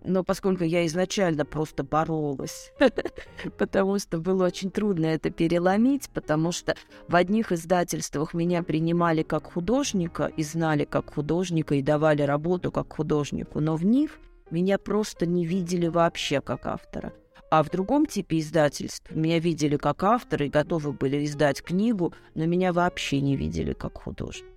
Но 0.03 0.25
поскольку 0.25 0.65
я 0.65 0.87
изначально 0.87 1.45
просто 1.45 1.85
боролась, 1.85 2.73
потому 3.59 3.99
что 3.99 4.17
было 4.17 4.47
очень 4.47 4.71
трудно 4.71 5.05
это 5.05 5.29
переломить, 5.29 6.09
потому 6.09 6.51
что 6.51 6.77
в 7.09 7.15
одних 7.15 7.53
издательствах 7.53 8.33
меня 8.33 8.63
принимали 8.63 9.23
как 9.23 9.53
художника 9.53 10.33
и 10.35 10.43
знали 10.43 10.85
как 10.85 11.13
художника 11.13 11.75
и 11.75 11.83
давали 11.83 12.23
работу 12.23 12.73
как 12.73 12.91
художнику, 12.91 13.61
но 13.61 13.77
в 13.77 13.85
них 13.85 14.19
меня 14.51 14.79
просто 14.79 15.27
не 15.27 15.45
видели 15.45 15.89
вообще 15.89 16.41
как 16.41 16.65
автора. 16.65 17.13
А 17.53 17.63
в 17.63 17.69
другом 17.69 18.07
типе 18.07 18.39
издательств 18.39 19.11
меня 19.11 19.39
видели 19.39 19.77
как 19.77 20.03
автора 20.05 20.47
и 20.47 20.49
готовы 20.49 20.93
были 20.93 21.23
издать 21.27 21.61
книгу, 21.61 22.15
но 22.35 22.47
меня 22.47 22.73
вообще 22.73 23.21
не 23.21 23.37
видели 23.37 23.75
как 23.75 23.99
художника. 23.99 24.49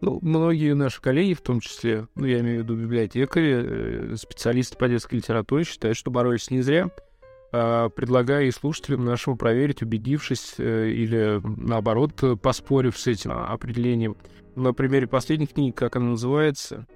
Ну, 0.00 0.20
многие 0.22 0.76
наши 0.76 1.02
коллеги, 1.02 1.34
в 1.34 1.40
том 1.40 1.58
числе, 1.58 2.06
ну, 2.14 2.24
я 2.24 2.38
имею 2.38 2.60
в 2.60 2.62
виду 2.62 2.76
библиотекари, 2.76 4.12
э, 4.12 4.16
специалисты 4.18 4.76
по 4.76 4.86
детской 4.86 5.16
литературе, 5.16 5.64
считают, 5.64 5.98
что 5.98 6.12
боролись 6.12 6.48
не 6.48 6.60
зря, 6.60 6.90
а, 7.50 7.88
предлагая 7.88 8.44
и 8.44 8.52
слушателям 8.52 9.04
нашему 9.04 9.36
проверить, 9.36 9.82
убедившись 9.82 10.54
э, 10.58 10.90
или, 10.90 11.40
наоборот, 11.42 12.12
поспорив 12.40 12.96
с 12.96 13.08
этим 13.08 13.32
определением. 13.32 14.16
На 14.54 14.72
примере 14.72 15.08
последней 15.08 15.48
книги, 15.48 15.72
как 15.72 15.96
она 15.96 16.10
называется? 16.10 16.86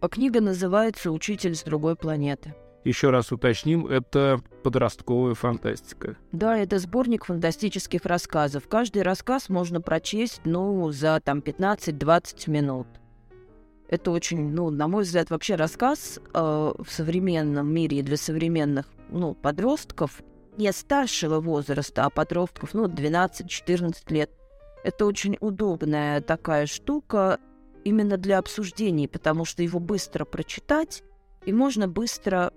А 0.00 0.08
книга 0.08 0.40
называется 0.40 1.12
«Учитель 1.12 1.54
с 1.54 1.62
другой 1.62 1.94
планеты». 1.94 2.56
Еще 2.88 3.10
раз 3.10 3.32
уточним, 3.32 3.86
это 3.86 4.40
подростковая 4.62 5.34
фантастика. 5.34 6.16
Да, 6.32 6.56
это 6.56 6.78
сборник 6.78 7.26
фантастических 7.26 8.06
рассказов. 8.06 8.66
Каждый 8.66 9.02
рассказ 9.02 9.50
можно 9.50 9.82
прочесть, 9.82 10.40
ну, 10.46 10.90
за 10.90 11.20
там 11.22 11.40
15-20 11.40 12.48
минут. 12.50 12.86
Это 13.90 14.10
очень, 14.10 14.54
ну, 14.54 14.70
на 14.70 14.88
мой 14.88 15.02
взгляд, 15.02 15.28
вообще 15.28 15.56
рассказ 15.56 16.18
э, 16.32 16.38
в 16.40 16.86
современном 16.88 17.70
мире 17.70 18.02
для 18.02 18.16
современных, 18.16 18.86
ну, 19.10 19.34
подростков, 19.34 20.22
не 20.56 20.72
старшего 20.72 21.40
возраста, 21.40 22.06
а 22.06 22.10
подростков, 22.10 22.72
ну, 22.72 22.86
12-14 22.86 23.96
лет. 24.08 24.30
Это 24.82 25.04
очень 25.04 25.36
удобная 25.40 26.22
такая 26.22 26.64
штука 26.64 27.38
именно 27.84 28.16
для 28.16 28.38
обсуждений, 28.38 29.08
потому 29.08 29.44
что 29.44 29.62
его 29.62 29.78
быстро 29.78 30.24
прочитать, 30.24 31.02
и 31.44 31.52
можно 31.52 31.86
быстро 31.86 32.54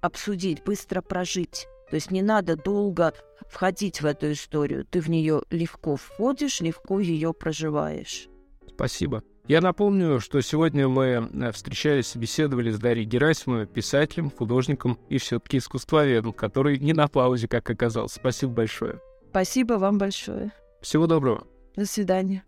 обсудить, 0.00 0.62
быстро 0.64 1.02
прожить. 1.02 1.66
То 1.90 1.96
есть 1.96 2.10
не 2.10 2.22
надо 2.22 2.56
долго 2.56 3.12
входить 3.48 4.00
в 4.00 4.06
эту 4.06 4.32
историю. 4.32 4.84
Ты 4.84 5.00
в 5.00 5.08
нее 5.08 5.42
легко 5.50 5.96
входишь, 5.96 6.60
легко 6.60 7.00
ее 7.00 7.32
проживаешь. 7.32 8.28
Спасибо. 8.68 9.22
Я 9.48 9.60
напомню, 9.60 10.20
что 10.20 10.40
сегодня 10.42 10.86
мы 10.86 11.28
э, 11.32 11.52
встречались, 11.52 12.14
беседовали 12.14 12.70
с 12.70 12.78
Дарьей 12.78 13.04
Герасимовой, 13.04 13.66
писателем, 13.66 14.30
художником 14.30 14.96
и 15.08 15.18
все-таки 15.18 15.58
искусствоведом, 15.58 16.32
который 16.32 16.78
не 16.78 16.92
на 16.92 17.08
паузе, 17.08 17.48
как 17.48 17.68
оказалось. 17.68 18.12
Спасибо 18.12 18.52
большое. 18.52 19.00
Спасибо 19.30 19.74
вам 19.74 19.98
большое. 19.98 20.52
Всего 20.80 21.08
доброго. 21.08 21.46
До 21.74 21.84
свидания. 21.84 22.44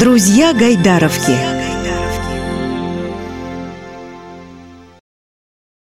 Друзья 0.00 0.52
Гайдаровки. 0.54 1.61